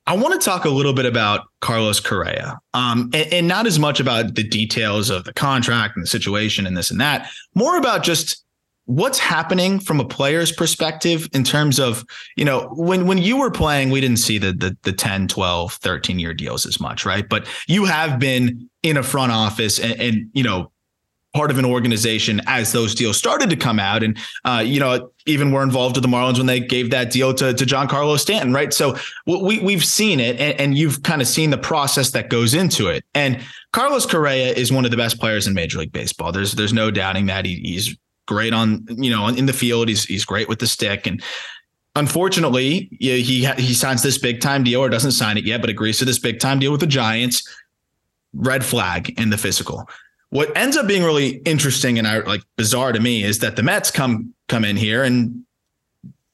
[0.06, 3.78] I want to talk a little bit about Carlos Correa, um, and, and not as
[3.78, 7.30] much about the details of the contract and the situation and this and that.
[7.54, 8.41] More about just
[8.86, 12.04] what's happening from a player's perspective in terms of
[12.36, 15.74] you know when when you were playing we didn't see the the, the 10 12
[15.74, 17.28] 13 year deals as much right?
[17.28, 20.72] But you have been in a front office and, and you know
[21.32, 24.02] part of an organization as those deals started to come out.
[24.02, 27.32] And uh, you know even were involved with the marlins when they gave that deal
[27.34, 28.74] to, to Giancarlo Stanton right?
[28.74, 32.52] So we, we've seen it and, and you've kind of seen the process that goes
[32.52, 33.04] into it.
[33.14, 33.40] And
[33.72, 36.32] carlos correa is one of the best players in major league baseball.
[36.32, 39.88] There's there's no doubting that he, he's great on you know in the field.
[39.88, 41.22] He's he's great with the stick and.
[41.94, 45.98] Unfortunately, he he signs this big time deal or doesn't sign it yet, but agrees
[45.98, 47.46] to this big time deal with the Giants.
[48.32, 49.86] Red flag in the physical.
[50.30, 53.90] What ends up being really interesting and like bizarre to me is that the Mets
[53.90, 55.44] come come in here and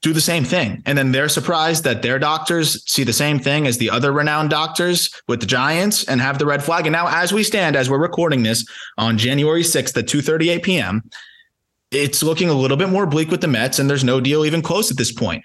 [0.00, 0.82] do the same thing.
[0.86, 4.50] And then they're surprised that their doctors see the same thing as the other renowned
[4.50, 6.86] doctors with the Giants and have the red flag.
[6.86, 8.64] And now, as we stand, as we're recording this
[8.96, 11.10] on January 6th at 2 38 p.m.,
[11.90, 14.62] it's looking a little bit more bleak with the Mets, and there's no deal even
[14.62, 15.44] close at this point.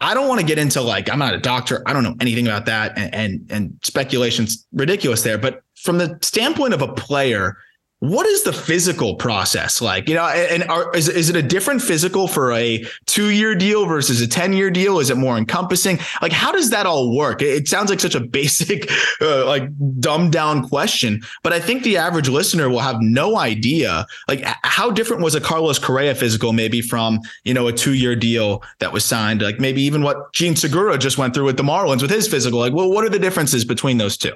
[0.00, 1.82] I don't want to get into like I'm not a doctor.
[1.86, 5.38] I don't know anything about that, and and, and speculation's ridiculous there.
[5.38, 7.56] But from the standpoint of a player,
[8.00, 10.08] what is the physical process like?
[10.08, 13.86] You know, and are, is is it a different physical for a two year deal
[13.86, 15.00] versus a ten year deal?
[15.00, 15.98] Is it more encompassing?
[16.22, 17.42] Like, how does that all work?
[17.42, 19.64] It sounds like such a basic, uh, like
[19.98, 24.06] dumbed down question, but I think the average listener will have no idea.
[24.28, 28.14] Like, how different was a Carlos Correa physical maybe from you know a two year
[28.14, 29.42] deal that was signed?
[29.42, 32.60] Like maybe even what Jean Segura just went through with the Marlins with his physical.
[32.60, 34.34] Like, well, what are the differences between those two?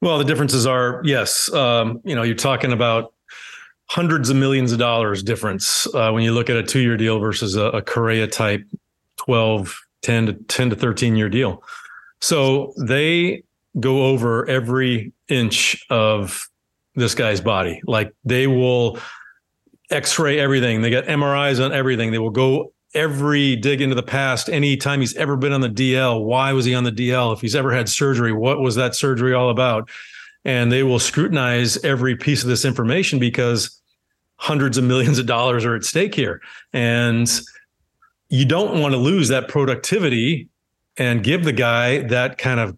[0.00, 1.52] Well, the differences are yes.
[1.52, 3.12] Um, you know, you're talking about
[3.86, 7.18] hundreds of millions of dollars difference uh, when you look at a two year deal
[7.18, 8.62] versus a, a type
[9.16, 11.62] 12, 10 to 10 to 13 year deal.
[12.20, 13.42] So they
[13.80, 16.48] go over every inch of
[16.94, 17.80] this guy's body.
[17.84, 18.98] Like they will
[19.90, 20.82] x-ray everything.
[20.82, 22.10] They got MRIs on everything.
[22.10, 26.24] They will go every dig into the past, anytime he's ever been on the DL,
[26.24, 27.34] why was he on the DL?
[27.34, 29.90] If he's ever had surgery, what was that surgery all about?
[30.44, 33.80] And they will scrutinize every piece of this information because
[34.36, 36.40] hundreds of millions of dollars are at stake here.
[36.72, 37.28] And
[38.30, 40.48] you don't want to lose that productivity
[40.96, 42.76] and give the guy that kind of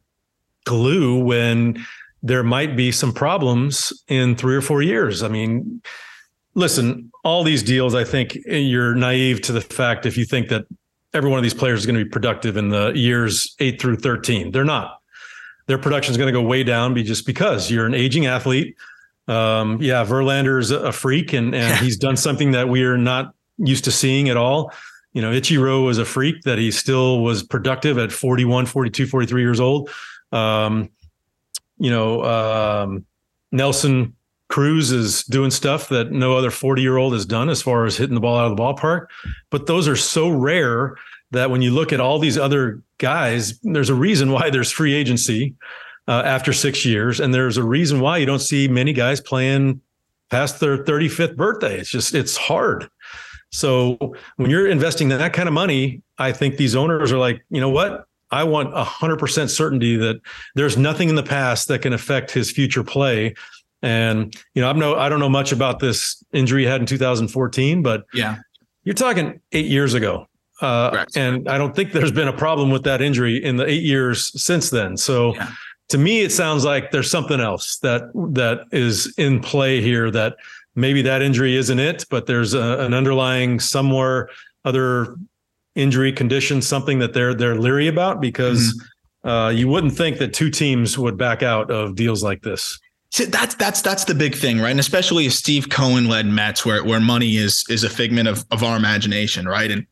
[0.64, 1.84] glue when
[2.22, 5.22] there might be some problems in three or four years.
[5.22, 5.82] I mean,
[6.54, 10.66] listen, all these deals, I think you're naive to the fact if you think that
[11.12, 13.96] every one of these players is going to be productive in the years eight through
[13.96, 14.52] 13.
[14.52, 15.00] They're not.
[15.66, 18.76] Their production is going to go way down be just because you're an aging athlete.
[19.28, 23.34] Um, yeah, Verlander is a freak and, and he's done something that we are not
[23.58, 24.72] used to seeing at all.
[25.12, 29.42] You know, Ichiro was a freak that he still was productive at 41, 42, 43
[29.42, 29.90] years old.
[30.32, 30.90] Um,
[31.78, 33.04] you know, um,
[33.52, 34.14] Nelson
[34.50, 37.96] Cruz is doing stuff that no other 40 year old has done as far as
[37.96, 39.06] hitting the ball out of the ballpark.
[39.48, 40.96] But those are so rare
[41.30, 44.92] that when you look at all these other guys, there's a reason why there's free
[44.92, 45.54] agency
[46.08, 47.20] uh, after six years.
[47.20, 49.80] And there's a reason why you don't see many guys playing
[50.30, 51.78] past their 35th birthday.
[51.78, 52.90] It's just, it's hard.
[53.52, 53.98] So
[54.36, 57.70] when you're investing that kind of money, I think these owners are like, you know
[57.70, 58.06] what?
[58.32, 60.20] I want 100% certainty that
[60.54, 63.34] there's nothing in the past that can affect his future play
[63.82, 66.86] and you know, I'm no, I don't know much about this injury he had in
[66.86, 68.38] 2014, but yeah,
[68.84, 70.26] you're talking eight years ago.
[70.60, 73.82] Uh, and I don't think there's been a problem with that injury in the eight
[73.82, 74.96] years since then.
[74.96, 75.48] So yeah.
[75.88, 80.10] to me, it sounds like there's something else that that is in play here.
[80.10, 80.36] That
[80.74, 84.28] maybe that injury isn't it, but there's a, an underlying somewhere
[84.64, 85.16] other
[85.74, 88.74] injury condition, something that they're they're leery about because
[89.24, 89.28] mm-hmm.
[89.28, 92.78] uh, you wouldn't think that two teams would back out of deals like this.
[93.16, 94.70] That's that's that's the big thing, right?
[94.70, 98.44] And especially a Steve Cohen led Mets, where where money is is a figment of
[98.50, 99.70] of our imagination, right?
[99.70, 99.86] And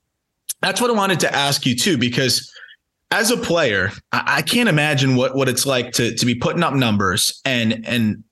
[0.62, 2.52] that's what I wanted to ask you too, because
[3.10, 6.62] as a player, I, I can't imagine what what it's like to to be putting
[6.62, 8.22] up numbers and and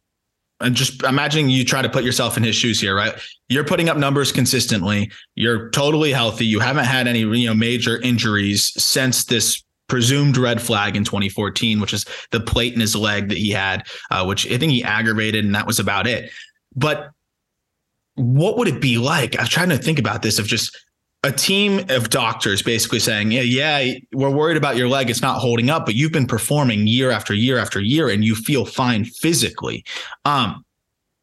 [0.60, 3.14] and just imagining you try to put yourself in his shoes here, right?
[3.48, 5.10] You're putting up numbers consistently.
[5.34, 6.46] You're totally healthy.
[6.46, 11.80] You haven't had any, you know, major injuries since this presumed red flag in 2014,
[11.80, 14.82] which is the plate in his leg that he had, uh, which I think he
[14.82, 16.30] aggravated, and that was about it.
[16.74, 17.10] But
[18.14, 19.38] what would it be like?
[19.38, 20.76] I'm trying to think about this of just
[21.22, 25.10] a team of doctors basically saying, yeah, yeah, we're worried about your leg.
[25.10, 28.34] It's not holding up, but you've been performing year after year after year and you
[28.34, 29.84] feel fine physically.
[30.24, 30.64] Um,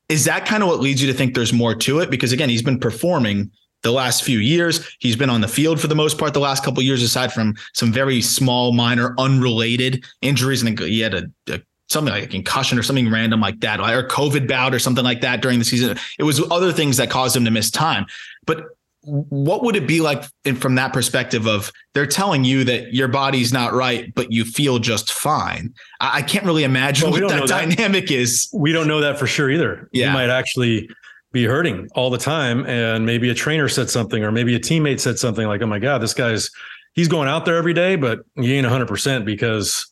[0.10, 2.10] is that kind of what leads you to think there's more to it?
[2.10, 3.50] Because again, he's been performing
[3.84, 4.90] the last few years.
[5.00, 7.56] He's been on the field for the most part the last couple years, aside from
[7.74, 10.64] some very small, minor, unrelated injuries.
[10.64, 14.08] And he had a, a something like a concussion or something random like that, or
[14.08, 15.98] COVID bout or something like that during the season.
[16.18, 18.06] It was other things that caused him to miss time.
[18.46, 18.66] But
[19.06, 23.10] what would it be like in, from that perspective of they're telling you that your
[23.10, 25.74] body's not right, but you feel just fine?
[26.00, 28.16] I, can't really imagine well, what that dynamic that.
[28.16, 28.50] is.
[28.54, 29.90] We don't know that for sure either.
[29.92, 30.08] Yeah.
[30.08, 30.90] You might actually
[31.34, 32.66] be hurting all the time.
[32.66, 35.80] And maybe a trainer said something, or maybe a teammate said something like, oh my
[35.80, 36.50] God, this guy's,
[36.94, 39.92] he's going out there every day, but he ain't 100% because,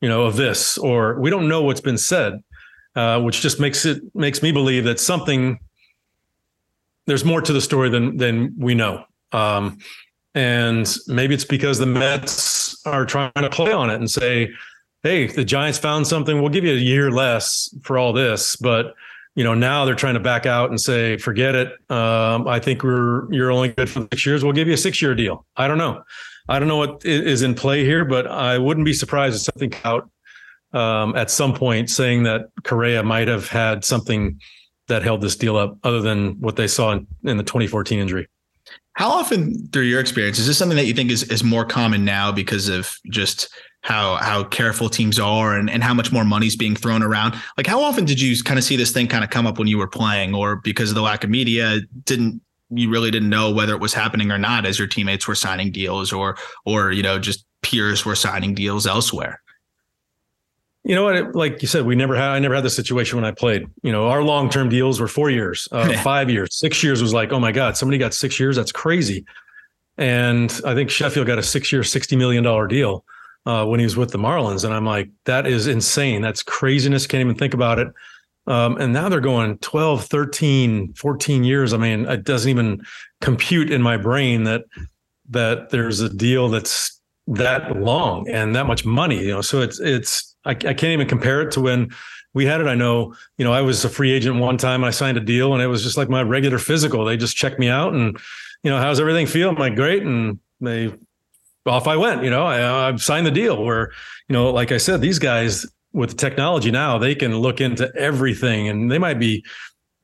[0.00, 2.40] you know, of this, or we don't know what's been said,
[2.94, 5.58] uh, which just makes it, makes me believe that something
[7.06, 9.04] there's more to the story than than we know.
[9.32, 9.78] Um,
[10.34, 14.50] and maybe it's because the Mets are trying to play on it and say,
[15.02, 16.40] "Hey, the Giants found something.
[16.40, 18.94] We'll give you a year less for all this." But
[19.34, 21.68] you know, now they're trying to back out and say, "Forget it.
[21.90, 24.44] Um, I think we're you're only good for six years.
[24.44, 26.02] We'll give you a six year deal." I don't know.
[26.48, 29.72] I don't know what is in play here, but I wouldn't be surprised if something
[29.84, 30.10] out
[30.72, 34.40] um, at some point saying that Correa might have had something
[34.88, 38.28] that held this deal up other than what they saw in, in the 2014 injury.
[38.94, 42.04] How often, through your experience, is this something that you think is, is more common
[42.04, 43.48] now because of just
[43.82, 47.34] how how careful teams are and, and how much more money's being thrown around?
[47.56, 49.68] Like, how often did you kind of see this thing kind of come up when
[49.68, 52.40] you were playing, or because of the lack of media, didn't
[52.70, 55.72] you really didn't know whether it was happening or not as your teammates were signing
[55.72, 59.42] deals, or or you know just peers were signing deals elsewhere?
[60.84, 61.34] You know what?
[61.34, 62.30] Like you said, we never had.
[62.30, 63.66] I never had the situation when I played.
[63.82, 67.12] You know, our long term deals were four years, uh, five years, six years was
[67.12, 68.54] like, oh my god, somebody got six years.
[68.54, 69.24] That's crazy.
[69.98, 73.04] And I think Sheffield got a six year, sixty million dollar deal
[73.46, 76.22] uh, when he was with the Marlins, and I'm like, that is insane.
[76.22, 77.06] That's craziness.
[77.06, 77.88] Can't even think about it.
[78.46, 81.72] Um, and now they're going 12, 13, 14 years.
[81.72, 82.84] I mean, it doesn't even
[83.20, 84.64] compute in my brain that
[85.30, 89.22] that there's a deal that's that long and that much money.
[89.24, 91.90] You know, so it's it's I, I can't even compare it to when
[92.34, 92.66] we had it.
[92.66, 94.84] I know, you know, I was a free agent one time.
[94.84, 97.04] I signed a deal and it was just like my regular physical.
[97.04, 98.18] They just checked me out and,
[98.62, 99.50] you know, how's everything feel?
[99.50, 100.02] I'm like, great.
[100.02, 100.92] And they
[101.66, 103.92] off I went, you know, I, uh, I signed the deal where,
[104.28, 107.90] you know, like I said, these guys with the technology now, they can look into
[107.96, 109.44] everything and they might be,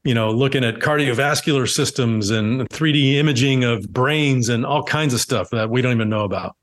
[0.04, 5.20] you know, looking at cardiovascular systems and 3D imaging of brains and all kinds of
[5.20, 6.56] stuff that we don't even know about.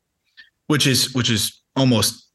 [0.67, 2.25] Which is, which is almost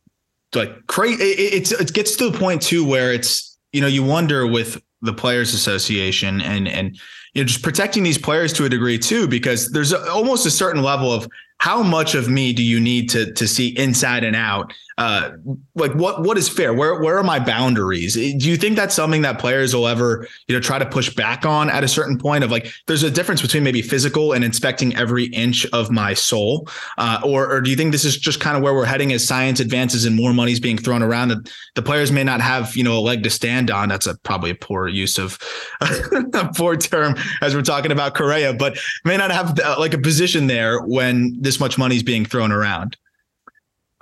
[0.54, 1.22] like crazy.
[1.22, 4.82] It, it's it gets to the point too where it's you know you wonder with
[5.02, 6.98] the players association and and
[7.34, 10.50] you know just protecting these players to a degree too because there's a, almost a
[10.50, 11.28] certain level of
[11.60, 15.30] how much of me do you need to to see inside and out uh,
[15.74, 16.74] like what what is fair?
[16.74, 18.12] Where where are my boundaries?
[18.12, 21.46] Do you think that's something that players will ever you know try to push back
[21.46, 24.94] on at a certain point of like there's a difference between maybe physical and inspecting
[24.94, 28.58] every inch of my soul, uh, or or do you think this is just kind
[28.58, 31.82] of where we're heading as science advances and more money's being thrown around that the
[31.82, 33.88] players may not have you know a leg to stand on?
[33.88, 35.38] That's a probably a poor use of
[35.80, 39.98] a poor term as we're talking about Correa, but may not have uh, like a
[39.98, 42.98] position there when this much money is being thrown around.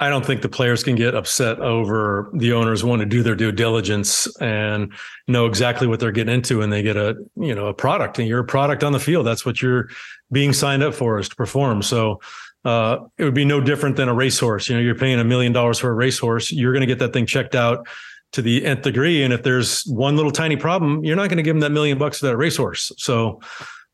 [0.01, 3.35] I don't think the players can get upset over the owners want to do their
[3.35, 4.93] due diligence and
[5.27, 8.29] know exactly what they're getting into and they get a you know a product and
[8.29, 9.27] you're a product on the field.
[9.27, 9.89] That's what you're
[10.31, 11.83] being signed up for is to perform.
[11.83, 12.21] So
[12.65, 14.69] uh, it would be no different than a racehorse.
[14.69, 16.53] You know you're paying a million dollars for a racehorse.
[16.53, 17.89] You're going to get that thing checked out
[18.33, 19.25] to the nth degree.
[19.25, 21.99] And if there's one little tiny problem you're not going to give them that million
[21.99, 22.93] bucks for that racehorse.
[22.99, 23.41] So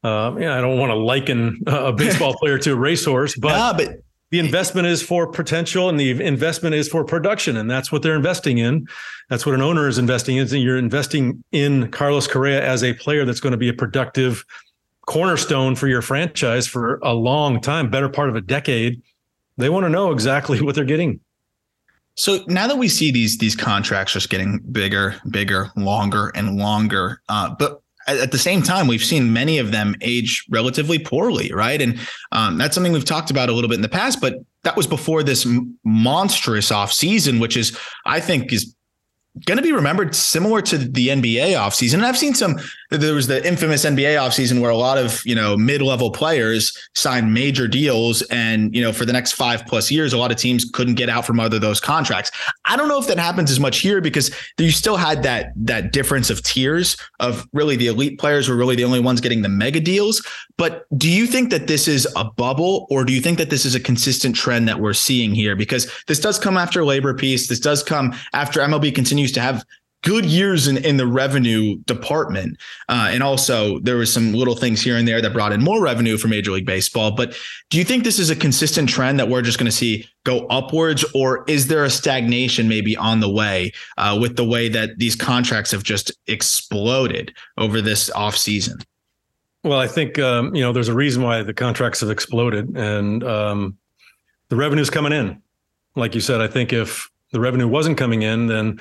[0.02, 3.72] uh, yeah, I don't want to liken a baseball player to a racehorse, but, nah,
[3.72, 4.02] but
[4.34, 7.56] the investment is for potential and the investment is for production.
[7.56, 8.88] And that's what they're investing in.
[9.30, 10.48] That's what an owner is investing in.
[10.48, 14.44] You're investing in carlos correa as a player that's going to be a productive
[15.06, 19.00] cornerstone for your franchise for a long time better part of a decade.
[19.56, 21.20] They want to know exactly what they're getting.
[22.16, 27.20] So now that we see these these contracts just getting bigger bigger longer and longer
[27.28, 31.80] uh, but at the same time, we've seen many of them age relatively poorly, right?
[31.80, 31.98] And
[32.32, 34.86] um, that's something we've talked about a little bit in the past, but that was
[34.86, 35.46] before this
[35.84, 38.73] monstrous off season, which is, I think, is
[39.46, 41.94] going to be remembered similar to the NBA offseason.
[41.94, 42.56] And I've seen some,
[42.90, 46.76] there was the infamous NBA offseason where a lot of, you know, mid level players
[46.94, 48.22] signed major deals.
[48.22, 51.08] And, you know, for the next five plus years, a lot of teams couldn't get
[51.08, 52.30] out from other those contracts.
[52.64, 55.92] I don't know if that happens as much here because you still had that, that
[55.92, 59.48] difference of tiers of really the elite players were really the only ones getting the
[59.48, 60.24] mega deals.
[60.56, 63.64] But do you think that this is a bubble or do you think that this
[63.64, 65.56] is a consistent trend that we're seeing here?
[65.56, 67.48] Because this does come after labor peace.
[67.48, 69.64] This does come after MLB continues to have
[70.04, 72.58] good years in, in the revenue department.
[72.88, 75.82] Uh, and also there was some little things here and there that brought in more
[75.82, 77.10] revenue for Major League Baseball.
[77.10, 77.36] But
[77.70, 80.46] do you think this is a consistent trend that we're just going to see go
[80.46, 84.98] upwards, or is there a stagnation maybe on the way uh, with the way that
[84.98, 88.78] these contracts have just exploded over this off season?
[89.62, 93.24] Well, I think um, you know there's a reason why the contracts have exploded, and
[93.24, 93.78] um,
[94.50, 95.40] the revenue's coming in.
[95.96, 98.80] Like you said, I think if the revenue wasn't coming in, then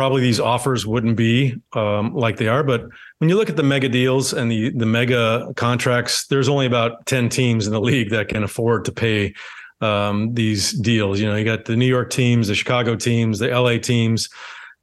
[0.00, 2.62] probably these offers wouldn't be um, like they are.
[2.62, 2.88] But
[3.18, 7.04] when you look at the mega deals and the the mega contracts, there's only about
[7.04, 9.34] ten teams in the league that can afford to pay
[9.82, 11.20] um, these deals.
[11.20, 14.30] You know, you got the New York teams, the Chicago teams, the LA teams.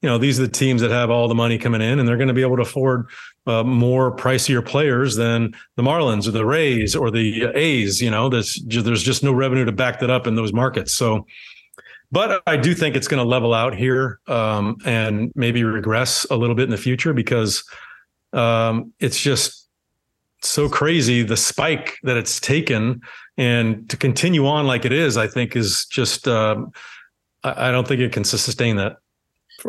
[0.03, 2.17] You know, these are the teams that have all the money coming in, and they're
[2.17, 3.07] going to be able to afford
[3.47, 8.03] uh, more pricier players than the Marlins or the Rays or the A's.
[8.03, 10.93] You know, there's there's just no revenue to back that up in those markets.
[10.93, 11.25] So
[12.11, 16.35] but I do think it's going to level out here um, and maybe regress a
[16.35, 17.63] little bit in the future because
[18.33, 19.67] um, it's just
[20.41, 23.01] so crazy the spike that it's taken.
[23.37, 26.71] And to continue on like it is i think is just um,
[27.43, 28.97] I, I, don't think it can sustain that.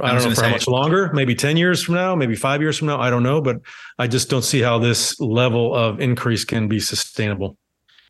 [0.03, 2.77] I don't know for how much longer maybe 10 years from now maybe five years
[2.77, 3.57] from now i don't know but
[3.99, 7.57] i just don't see how this level of increase can be sustainable.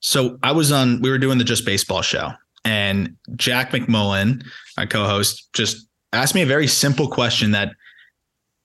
[0.01, 2.33] So i was on we were doing the just baseball show
[2.69, 4.45] and Jack McMullen,
[4.77, 7.73] my co-host, just asked me a very simple question that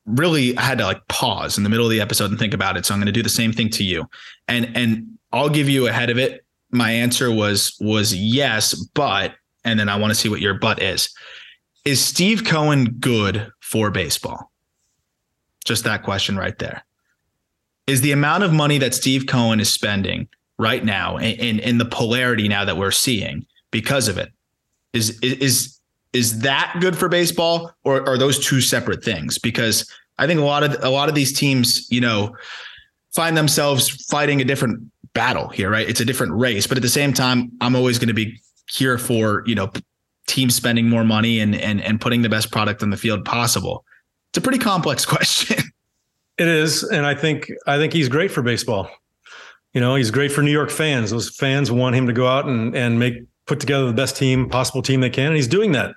[0.06, 2.76] really I had to like pause in the middle of the episode and think about
[2.76, 2.86] it.
[2.86, 4.06] So I'm going to do the same thing to you.
[4.50, 6.44] And and I'll give you ahead of it.
[6.70, 10.82] My answer was was yes, but and then I want to see what your but
[10.82, 11.10] is.
[11.86, 14.52] Is Steve Cohen good for baseball?
[15.64, 16.84] Just that question right there.
[17.88, 20.28] Is the amount of money that Steve Cohen is spending
[20.58, 24.32] right now and in the polarity now that we're seeing because of it.
[24.94, 25.78] Is is
[26.14, 29.38] is that good for baseball, or are those two separate things?
[29.38, 32.34] Because I think a lot of a lot of these teams, you know,
[33.14, 34.80] find themselves fighting a different
[35.14, 35.90] battle here, right?
[35.90, 38.40] It's a different race, but at the same time, I'm always going to be
[38.72, 39.72] here for you know
[40.28, 43.84] teams spending more money and and and putting the best product on the field possible.
[44.30, 45.58] It's a pretty complex question.
[46.38, 48.90] It is, and I think I think he's great for baseball.
[49.74, 51.10] You know, he's great for New York fans.
[51.10, 53.16] Those fans want him to go out and and make
[53.46, 55.94] put together the best team possible team they can, and he's doing that.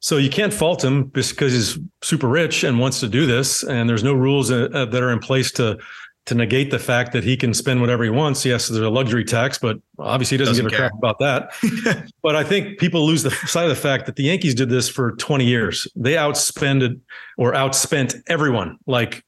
[0.00, 3.62] So you can't fault him just because he's super rich and wants to do this,
[3.62, 5.78] and there's no rules uh, uh, that are in place to
[6.24, 8.44] to negate the fact that he can spend whatever he wants.
[8.44, 10.86] Yes, there's a luxury tax, but obviously he doesn't, doesn't give care.
[10.86, 12.08] a crap about that.
[12.22, 14.88] but I think people lose the sight of the fact that the Yankees did this
[14.88, 15.88] for 20 years.
[15.96, 17.00] They outspended
[17.38, 18.78] or outspent everyone.
[18.86, 19.24] Like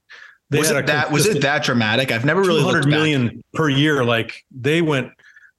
[0.50, 2.12] they was it that was it that dramatic?
[2.12, 4.04] I've never really 200 million per year.
[4.04, 5.08] Like they went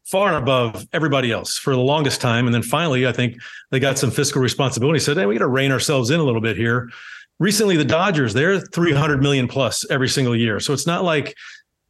[0.05, 2.45] far above everybody else for the longest time.
[2.45, 3.37] And then finally, I think
[3.71, 6.41] they got some fiscal responsibility, said, hey, we got to rein ourselves in a little
[6.41, 6.89] bit here.
[7.39, 10.59] Recently, the Dodgers, they're 300 million plus every single year.
[10.59, 11.35] So it's not like,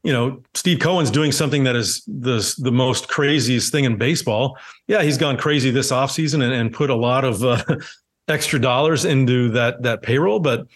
[0.04, 4.58] you know, Steve Cohen's doing something that is the, the most craziest thing in baseball.
[4.88, 7.64] Yeah, he's gone crazy this offseason and, and put a lot of uh,
[8.28, 10.68] extra dollars into that that payroll, but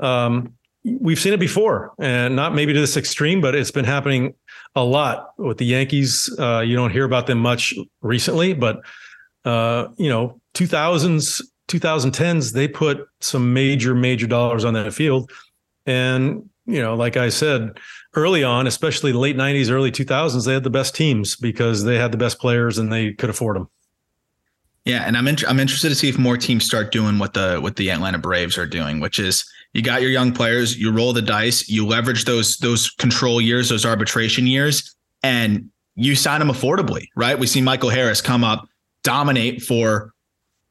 [0.00, 4.34] um, we've seen it before and not maybe to this extreme, but it's been happening
[4.74, 6.34] a lot with the Yankees.
[6.38, 8.80] Uh, you don't hear about them much recently, but
[9.44, 15.30] uh, you know, 2000s, 2010s, they put some major, major dollars on that field.
[15.86, 17.78] And, you know, like I said
[18.14, 22.12] early on, especially late 90s, early 2000s, they had the best teams because they had
[22.12, 23.68] the best players and they could afford them.
[24.84, 27.58] Yeah, and I'm in, I'm interested to see if more teams start doing what the
[27.60, 31.12] what the Atlanta Braves are doing, which is you got your young players, you roll
[31.12, 36.48] the dice, you leverage those those control years, those arbitration years, and you sign them
[36.48, 37.38] affordably, right?
[37.38, 38.66] We see Michael Harris come up,
[39.02, 40.12] dominate for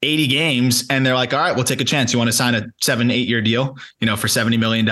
[0.01, 2.13] 80 games, and they're like, all right, we'll take a chance.
[2.13, 4.85] You want to sign a seven, eight year deal, you know, for $70 million.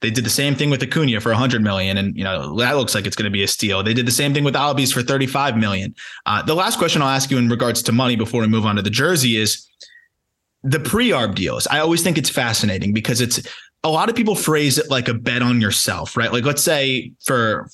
[0.00, 1.98] They did the same thing with Acuna for 100 million.
[1.98, 3.82] And, you know, that looks like it's going to be a steal.
[3.84, 5.94] They did the same thing with Albies for 35 million.
[6.26, 8.74] Uh, the last question I'll ask you in regards to money before we move on
[8.74, 9.68] to the jersey is
[10.62, 11.66] the pre-arb deals.
[11.66, 13.40] I always think it's fascinating because it's
[13.82, 16.32] a lot of people phrase it like a bet on yourself, right?
[16.32, 17.68] Like let's say for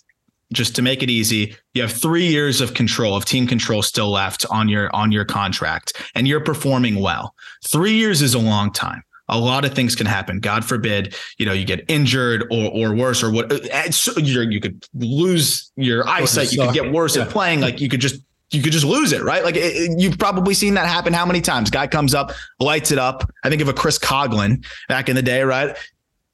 [0.53, 4.11] just to make it easy, you have 3 years of control of team control still
[4.11, 7.35] left on your on your contract and you're performing well.
[7.67, 9.03] 3 years is a long time.
[9.29, 10.41] a lot of things can happen.
[10.41, 14.61] God forbid, you know, you get injured or or worse or what uh, so you
[14.61, 16.53] could lose your eyesight.
[16.53, 17.23] You could get worse yeah.
[17.23, 17.61] at playing.
[17.61, 18.21] Like you could just
[18.51, 19.45] you could just lose it, right?
[19.45, 21.71] Like it, you've probably seen that happen how many times?
[21.71, 23.29] Guy comes up, lights it up.
[23.43, 25.77] I think of a Chris Coghlan back in the day, right?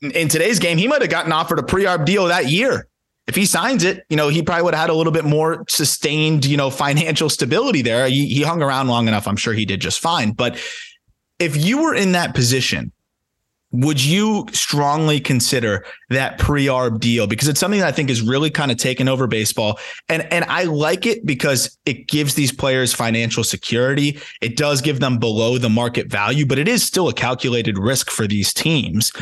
[0.03, 2.89] In today's game, he might have gotten offered a pre-arb deal that year.
[3.29, 5.65] If he signs it, you know, he probably would have had a little bit more
[5.69, 8.09] sustained, you know, financial stability there.
[8.09, 9.29] He, he hung around long enough.
[9.29, 10.33] I'm sure he did just fine.
[10.33, 10.59] But
[11.39, 12.91] if you were in that position,
[13.73, 17.27] would you strongly consider that pre-arb deal?
[17.27, 19.79] Because it's something that I think is really kind of taken over baseball.
[20.09, 24.21] And and I like it because it gives these players financial security.
[24.41, 28.11] It does give them below the market value but it is still a calculated risk
[28.11, 29.13] for these teams.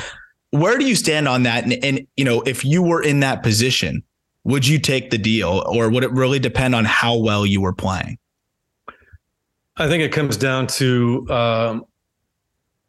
[0.50, 1.64] Where do you stand on that?
[1.64, 4.02] And, and you know if you were in that position
[4.44, 7.74] would you take the deal or would it really depend on how well you were
[7.74, 8.18] playing?
[9.76, 11.84] I think it comes down to um,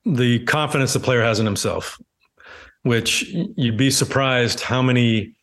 [0.06, 2.00] the confidence the player has in himself,
[2.84, 3.24] which
[3.56, 5.36] you'd be surprised how many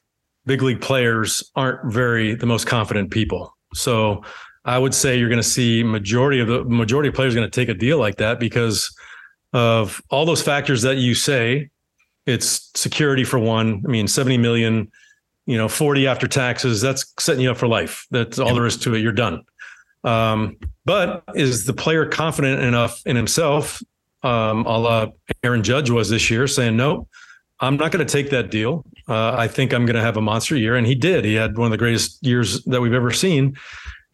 [0.46, 3.56] big league players aren't very the most confident people.
[3.74, 4.22] So
[4.64, 7.60] I would say you're going to see majority of the majority of players going to
[7.60, 8.94] take a deal like that because
[9.52, 11.70] of all those factors that you say.
[12.26, 13.82] It's security for one.
[13.86, 14.90] I mean, 70 million,
[15.46, 18.06] you know, 40 after taxes, that's setting you up for life.
[18.10, 18.98] That's all there is to it.
[18.98, 19.44] You're done.
[20.04, 23.82] Um, but is the player confident enough in himself
[24.22, 25.06] um, a la
[25.42, 27.06] Aaron Judge was this year, saying, no,
[27.60, 28.84] I'm not going to take that deal.
[29.08, 30.76] Uh, I think I'm going to have a monster year.
[30.76, 31.24] And he did.
[31.24, 33.56] He had one of the greatest years that we've ever seen.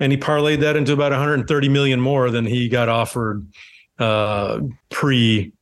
[0.01, 3.47] And he parlayed that into about 130 million more than he got offered
[3.99, 5.53] uh, pre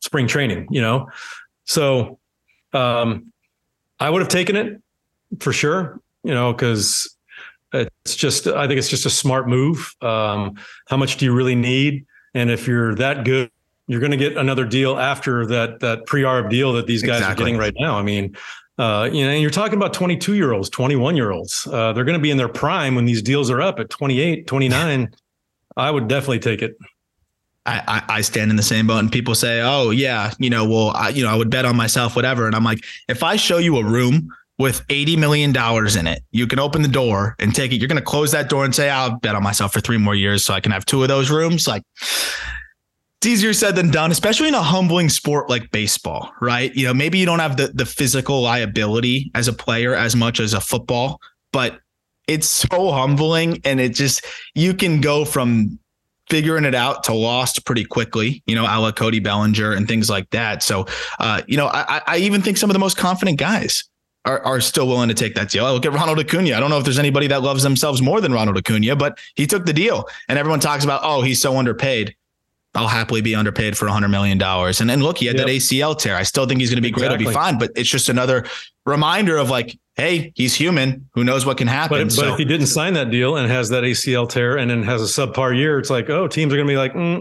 [0.00, 1.08] spring training, you know?
[1.64, 2.18] So
[2.72, 3.32] um,
[3.98, 4.82] I would have taken it
[5.40, 7.16] for sure, you know, because
[7.72, 9.94] it's just, I think it's just a smart move.
[10.02, 10.56] Um,
[10.88, 12.04] how much do you really need?
[12.34, 13.50] And if you're that good
[13.86, 17.32] you're going to get another deal after that that pre-arb deal that these guys exactly.
[17.32, 17.98] are getting right now.
[17.98, 18.36] I mean,
[18.78, 21.66] uh, you know, you're talking about 22 year olds, 21 year olds.
[21.70, 24.46] Uh, they're going to be in their prime when these deals are up at 28,
[24.46, 25.14] 29.
[25.76, 26.76] I would definitely take it.
[27.64, 30.90] I, I, stand in the same boat and people say, oh yeah, you know, well,
[30.96, 32.46] I, you know, I would bet on myself, whatever.
[32.46, 34.28] And I'm like, if I show you a room
[34.58, 35.50] with $80 million
[35.96, 37.76] in it, you can open the door and take it.
[37.76, 40.16] You're going to close that door and say, I'll bet on myself for three more
[40.16, 41.68] years so I can have two of those rooms.
[41.68, 41.84] Like
[43.22, 46.74] it's easier said than done, especially in a humbling sport like baseball, right?
[46.74, 50.40] You know, maybe you don't have the the physical liability as a player as much
[50.40, 51.20] as a football,
[51.52, 51.78] but
[52.26, 55.78] it's so humbling and it just you can go from
[56.30, 60.10] figuring it out to lost pretty quickly, you know, a la Cody Bellinger and things
[60.10, 60.60] like that.
[60.60, 60.86] So,
[61.20, 63.84] uh, you know, I, I even think some of the most confident guys
[64.24, 65.64] are, are still willing to take that deal.
[65.64, 66.56] I look at Ronald Acuna.
[66.56, 69.46] I don't know if there's anybody that loves themselves more than Ronald Acuna, but he
[69.46, 70.08] took the deal.
[70.28, 72.16] And everyone talks about, oh, he's so underpaid.
[72.74, 74.40] I'll happily be underpaid for $100 million.
[74.40, 75.46] And then look, he had yep.
[75.46, 76.16] that ACL tear.
[76.16, 77.18] I still think he's going to be exactly.
[77.18, 77.20] great.
[77.20, 77.58] He'll be fine.
[77.58, 78.46] But it's just another
[78.86, 81.08] reminder of like, hey, he's human.
[81.12, 82.04] Who knows what can happen?
[82.04, 84.70] But, so, but if he didn't sign that deal and has that ACL tear and
[84.70, 87.18] then has a subpar year, it's like, oh, teams are going to be like, mm,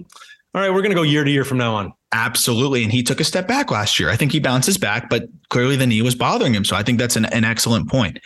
[0.54, 1.93] all right, we're going to go year to year from now on.
[2.14, 2.84] Absolutely.
[2.84, 4.10] And he took a step back last year.
[4.10, 6.66] I think he bounces back, but clearly the knee was bothering him.
[6.66, 8.20] So I think that's an, an excellent point.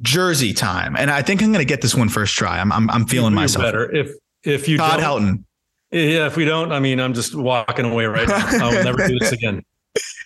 [0.00, 0.96] Jersey time.
[0.96, 2.58] And I think I'm going to get this one first try.
[2.58, 3.64] I'm, I'm, I'm feeling myself.
[3.64, 4.12] Better if,
[4.44, 5.44] if you Todd Helton.
[5.92, 8.46] Yeah, if we don't, I mean, I'm just walking away right now.
[8.64, 9.62] I'll never do this again.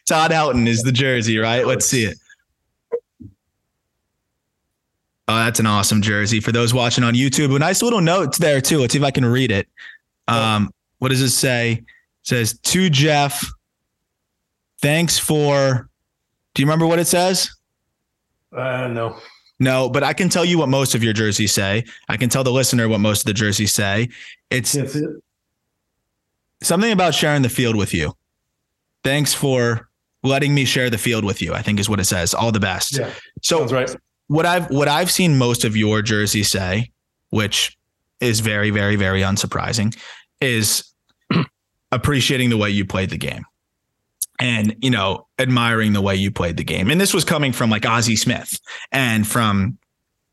[0.08, 1.66] Todd Helton is the jersey, right?
[1.66, 2.16] Let's see it.
[5.28, 6.38] Oh, that's an awesome jersey.
[6.38, 8.78] For those watching on YouTube, a nice little note there too.
[8.78, 9.68] Let's see if I can read it.
[10.28, 11.72] Um, what does it say?
[11.72, 11.84] It
[12.22, 13.44] says to Jeff,
[14.80, 15.88] thanks for.
[16.54, 17.50] Do you remember what it says?
[18.56, 19.18] Uh, no.
[19.58, 21.84] No, but I can tell you what most of your jerseys say.
[22.08, 24.08] I can tell the listener what most of the jerseys say.
[24.50, 25.22] It's it
[26.62, 28.12] something about sharing the field with you.
[29.04, 29.88] Thanks for
[30.22, 31.54] letting me share the field with you.
[31.54, 32.34] I think is what it says.
[32.34, 32.98] All the best.
[32.98, 33.10] Yeah,
[33.42, 33.94] so right.
[34.28, 36.90] What I've what I've seen most of your jerseys say,
[37.30, 37.76] which
[38.20, 39.96] is very very very unsurprising,
[40.40, 40.92] is
[41.92, 43.44] appreciating the way you played the game
[44.40, 47.70] and you know admiring the way you played the game and this was coming from
[47.70, 48.58] like ozzie smith
[48.92, 49.78] and from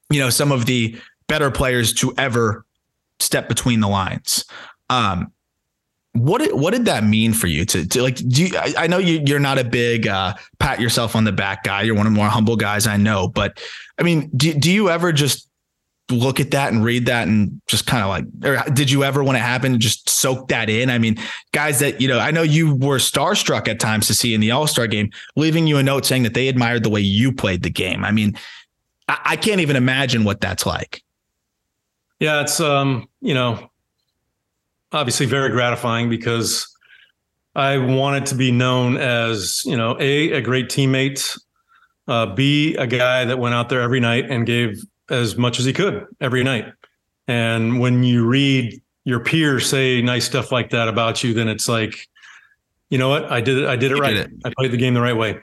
[0.10, 2.66] you know some of the better players to ever
[3.20, 4.46] step between the lines
[4.90, 5.32] um
[6.14, 8.88] what did what did that mean for you to, to like do you, I, I,
[8.88, 11.82] know you you're not a big uh, pat yourself on the back guy.
[11.82, 13.62] You're one of the more humble guys I know but
[13.98, 15.50] I mean do, do you ever just
[16.12, 19.24] look at that and read that and just kind of like or did you ever
[19.24, 20.92] when it happened just soak that in?
[20.92, 21.18] I mean
[21.52, 24.52] guys that you know I know you were starstruck at times to see in the
[24.52, 27.72] All-Star game leaving you a note saying that they admired the way you played the
[27.72, 28.06] game.
[28.06, 28.38] I mean
[29.08, 31.02] I, I can't even imagine what that's like.
[32.20, 33.72] Yeah it's um you know
[34.94, 36.68] obviously very gratifying because
[37.56, 41.38] I wanted to be known as, you know, A, a great teammate,
[42.08, 45.66] uh, B, a guy that went out there every night and gave as much as
[45.66, 46.72] he could every night.
[47.28, 51.68] And when you read your peers say nice stuff like that about you, then it's
[51.68, 52.08] like,
[52.90, 53.32] you know what?
[53.32, 53.66] I did it.
[53.68, 54.14] I did it you right.
[54.14, 54.32] Did it.
[54.46, 55.40] I played the game the right way.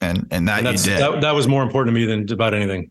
[0.00, 1.00] And and that and you did.
[1.00, 2.90] That, that was more important to me than about anything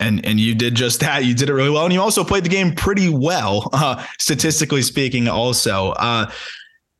[0.00, 1.24] and and you did just that.
[1.24, 4.82] You did it really well, and you also played the game pretty well, uh, statistically
[4.82, 5.28] speaking.
[5.28, 6.30] Also, uh,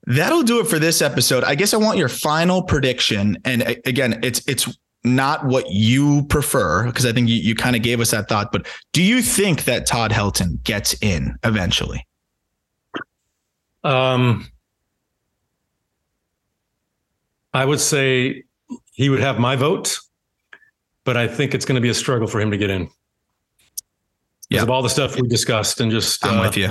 [0.06, 1.44] that'll do it for this episode.
[1.44, 4.68] I guess I want your final prediction, and again, it's it's
[5.02, 8.52] not what you prefer because I think you, you kind of gave us that thought.
[8.52, 12.06] But do you think that Todd Helton gets in eventually?
[13.82, 14.46] Um,
[17.54, 18.44] I would say
[18.92, 19.98] he would have my vote,
[21.04, 22.88] but I think it's going to be a struggle for him to get in.
[24.48, 26.70] Yeah, of all the stuff we discussed and just I'm uh, with you.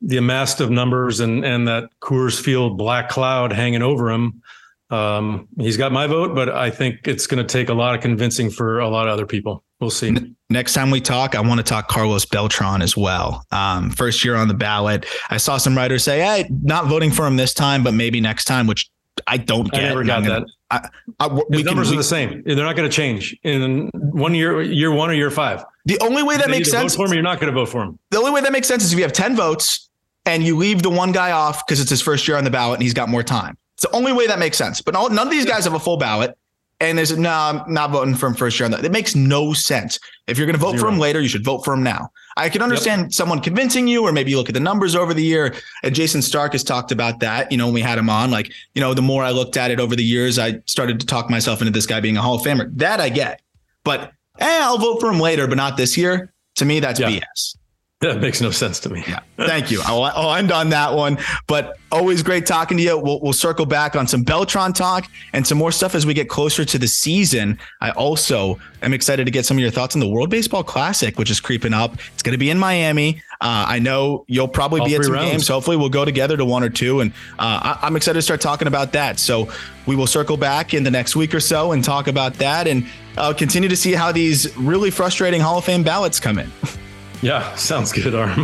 [0.00, 4.42] The amassed of numbers and and that Coors Field black cloud hanging over him.
[4.90, 8.02] Um, he's got my vote, but I think it's going to take a lot of
[8.02, 9.64] convincing for a lot of other people.
[9.80, 10.14] We'll see.
[10.48, 13.44] Next time we talk, I want to talk Carlos Beltran as well.
[13.50, 15.06] Um, first year on the ballot.
[15.30, 18.44] I saw some writers say, "Hey, not voting for him this time, but maybe next
[18.44, 18.91] time," which
[19.26, 19.82] I don't get.
[19.82, 20.48] I never got gonna, that.
[20.70, 20.88] I,
[21.20, 22.42] I, the numbers can, are the same.
[22.44, 25.64] They're not going to change in one year, year one or year five.
[25.84, 26.96] The only way that makes sense.
[26.96, 27.98] For him, you're not going to vote for him.
[28.10, 29.88] The only way that makes sense is if you have ten votes
[30.24, 32.76] and you leave the one guy off because it's his first year on the ballot
[32.76, 33.56] and he's got more time.
[33.74, 34.80] It's the only way that makes sense.
[34.80, 36.36] But none of these guys have a full ballot.
[36.82, 38.84] And there's no, I'm not voting for him first year on that.
[38.84, 40.00] It makes no sense.
[40.26, 40.82] If you're going to vote Zero.
[40.82, 42.10] for him later, you should vote for him now.
[42.36, 43.12] I can understand yep.
[43.12, 45.54] someone convincing you, or maybe you look at the numbers over the year.
[45.84, 47.52] And Jayson Stark has talked about that.
[47.52, 49.70] You know, when we had him on, like, you know, the more I looked at
[49.70, 52.34] it over the years, I started to talk myself into this guy being a Hall
[52.34, 52.76] of Famer.
[52.78, 53.42] That I get.
[53.84, 56.32] But eh, I'll vote for him later, but not this year.
[56.56, 57.10] To me, that's yeah.
[57.10, 57.56] BS.
[58.02, 59.04] That makes no sense to me.
[59.06, 59.20] Yeah.
[59.36, 59.80] Thank you.
[59.84, 61.18] I'll, I'll, end on that one.
[61.46, 62.98] But always great talking to you.
[62.98, 66.28] We'll, we'll circle back on some Beltran talk and some more stuff as we get
[66.28, 67.60] closer to the season.
[67.80, 71.16] I also am excited to get some of your thoughts on the World Baseball Classic,
[71.16, 71.94] which is creeping up.
[72.12, 73.22] It's going to be in Miami.
[73.40, 75.30] Uh, I know you'll probably All be at some rounds.
[75.30, 75.48] games.
[75.48, 77.00] Hopefully, we'll go together to one or two.
[77.00, 79.20] And uh, I, am excited to start talking about that.
[79.20, 79.48] So
[79.86, 82.84] we will circle back in the next week or so and talk about that and
[83.16, 86.50] uh, continue to see how these really frustrating Hall of Fame ballots come in.
[87.22, 88.40] Yeah, sounds good, Arm.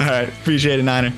[0.00, 0.28] All right.
[0.28, 1.12] Appreciate it, Niner.